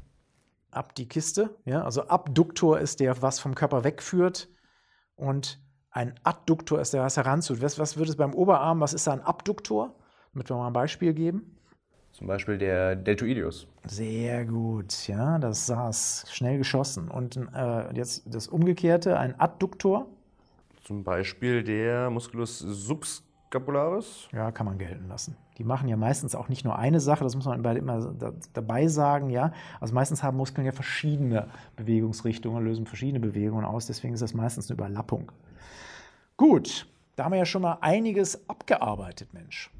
ab 0.70 0.94
die 0.94 1.08
Kiste. 1.08 1.56
Ja? 1.64 1.82
Also 1.82 2.06
Abduktor 2.08 2.78
ist 2.78 3.00
der, 3.00 3.22
was 3.22 3.40
vom 3.40 3.54
Körper 3.54 3.84
wegführt 3.84 4.48
und 5.16 5.60
ein 5.90 6.14
Adduktor 6.22 6.80
ist 6.80 6.94
der, 6.94 7.02
was 7.02 7.16
heranzut. 7.16 7.62
Was, 7.62 7.78
was 7.78 7.96
wird 7.96 8.08
es 8.08 8.16
beim 8.16 8.34
Oberarm, 8.34 8.80
was 8.80 8.92
ist 8.92 9.06
da 9.06 9.12
ein 9.12 9.22
Abduktor? 9.22 9.94
Damit 10.32 10.48
wir 10.48 10.56
mal 10.56 10.68
ein 10.68 10.72
Beispiel 10.72 11.12
geben. 11.12 11.56
Zum 12.12 12.26
Beispiel 12.26 12.58
der 12.58 12.96
Deltoideus. 12.96 13.66
Sehr 13.86 14.44
gut, 14.44 15.08
ja, 15.08 15.38
das 15.38 15.66
saß 15.66 16.26
schnell 16.30 16.58
geschossen. 16.58 17.08
Und 17.08 17.36
äh, 17.54 17.92
jetzt 17.94 18.22
das 18.26 18.46
Umgekehrte, 18.46 19.18
ein 19.18 19.38
Adduktor. 19.40 20.06
Zum 20.84 21.04
Beispiel 21.04 21.62
der 21.62 22.10
Musculus 22.10 22.64
Scapularis? 23.50 24.28
Ja, 24.32 24.52
kann 24.52 24.66
man 24.66 24.78
gelten 24.78 25.08
lassen. 25.08 25.36
Die 25.58 25.64
machen 25.64 25.88
ja 25.88 25.96
meistens 25.96 26.36
auch 26.36 26.48
nicht 26.48 26.64
nur 26.64 26.78
eine 26.78 27.00
Sache, 27.00 27.24
das 27.24 27.34
muss 27.34 27.46
man 27.46 27.64
immer 27.64 28.14
dabei 28.52 28.86
sagen, 28.86 29.28
ja. 29.28 29.52
Also 29.80 29.92
meistens 29.92 30.22
haben 30.22 30.36
Muskeln 30.36 30.64
ja 30.64 30.72
verschiedene 30.72 31.48
Bewegungsrichtungen, 31.76 32.64
lösen 32.64 32.86
verschiedene 32.86 33.18
Bewegungen 33.18 33.64
aus, 33.64 33.86
deswegen 33.86 34.14
ist 34.14 34.20
das 34.20 34.34
meistens 34.34 34.70
eine 34.70 34.78
Überlappung. 34.78 35.32
Gut, 36.36 36.86
da 37.16 37.24
haben 37.24 37.32
wir 37.32 37.38
ja 37.38 37.44
schon 37.44 37.62
mal 37.62 37.78
einiges 37.80 38.48
abgearbeitet, 38.48 39.34
Mensch. 39.34 39.70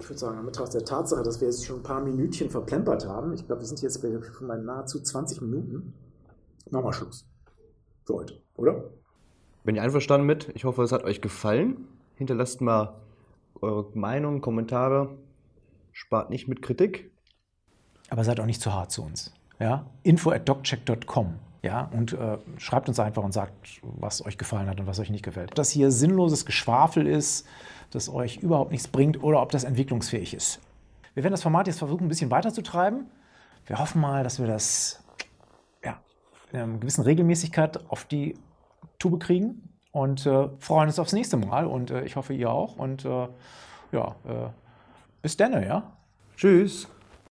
Ich 0.00 0.08
würde 0.08 0.18
sagen, 0.18 0.38
in 0.38 0.46
Betracht 0.46 0.72
der 0.72 0.84
Tatsache, 0.84 1.22
dass 1.22 1.40
wir 1.40 1.48
jetzt 1.48 1.66
schon 1.66 1.80
ein 1.80 1.82
paar 1.82 2.00
Minütchen 2.00 2.48
verplempert 2.48 3.06
haben, 3.06 3.34
ich 3.34 3.46
glaube, 3.46 3.60
wir 3.60 3.66
sind 3.66 3.82
jetzt 3.82 4.00
bei 4.00 4.08
nahezu 4.56 5.00
20 5.00 5.42
Minuten, 5.42 5.92
machen 6.70 6.86
wir 6.86 6.92
Schluss. 6.92 7.28
Für 8.06 8.14
heute, 8.14 8.40
oder? 8.54 8.84
Bin 9.64 9.76
ich 9.76 9.80
einverstanden 9.80 10.26
mit. 10.26 10.50
Ich 10.54 10.64
hoffe, 10.64 10.82
es 10.82 10.92
hat 10.92 11.04
euch 11.04 11.20
gefallen. 11.20 11.88
Hinterlasst 12.16 12.60
mal 12.60 12.94
eure 13.60 13.86
Meinung, 13.94 14.40
Kommentare. 14.40 15.16
Spart 15.92 16.30
nicht 16.30 16.48
mit 16.48 16.62
Kritik. 16.62 17.10
Aber 18.10 18.24
seid 18.24 18.40
auch 18.40 18.46
nicht 18.46 18.60
zu 18.60 18.72
hart 18.72 18.90
zu 18.90 19.02
uns. 19.02 19.32
Ja? 19.58 19.86
Info 20.02 20.30
at 20.30 20.48
doccheck.com. 20.48 21.34
Ja, 21.62 21.90
und 21.92 22.12
äh, 22.12 22.38
schreibt 22.58 22.88
uns 22.88 23.00
einfach 23.00 23.24
und 23.24 23.32
sagt, 23.32 23.80
was 23.82 24.24
euch 24.24 24.38
gefallen 24.38 24.68
hat 24.68 24.78
und 24.78 24.86
was 24.86 25.00
euch 25.00 25.10
nicht 25.10 25.24
gefällt. 25.24 25.50
Ob 25.50 25.54
das 25.56 25.70
hier 25.70 25.90
sinnloses 25.90 26.46
Geschwafel 26.46 27.06
ist, 27.06 27.46
das 27.90 28.08
euch 28.08 28.36
überhaupt 28.36 28.70
nichts 28.70 28.86
bringt 28.86 29.22
oder 29.22 29.42
ob 29.42 29.50
das 29.50 29.64
entwicklungsfähig 29.64 30.34
ist. 30.34 30.60
Wir 31.14 31.24
werden 31.24 31.32
das 31.32 31.42
Format 31.42 31.66
jetzt 31.66 31.80
versuchen, 31.80 32.04
ein 32.04 32.08
bisschen 32.08 32.30
weiterzutreiben. 32.30 33.06
Wir 33.66 33.78
hoffen 33.78 34.00
mal, 34.00 34.22
dass 34.22 34.38
wir 34.38 34.46
das 34.46 35.02
ja, 35.84 36.00
in 36.52 36.60
einer 36.60 36.78
gewissen 36.78 37.02
Regelmäßigkeit 37.02 37.90
auf 37.90 38.04
die 38.04 38.36
Tube 38.98 39.18
kriegen 39.18 39.68
und 39.92 40.26
äh, 40.26 40.48
freuen 40.58 40.88
uns 40.88 40.98
aufs 40.98 41.12
nächste 41.12 41.36
Mal. 41.36 41.66
Und 41.66 41.90
äh, 41.90 42.04
ich 42.04 42.16
hoffe, 42.16 42.34
ihr 42.34 42.50
auch. 42.50 42.76
Und 42.76 43.04
äh, 43.04 43.28
ja, 43.92 44.16
äh, 44.24 44.48
bis 45.22 45.36
dann, 45.36 45.52
ja. 45.62 45.92
Tschüss. 46.36 46.88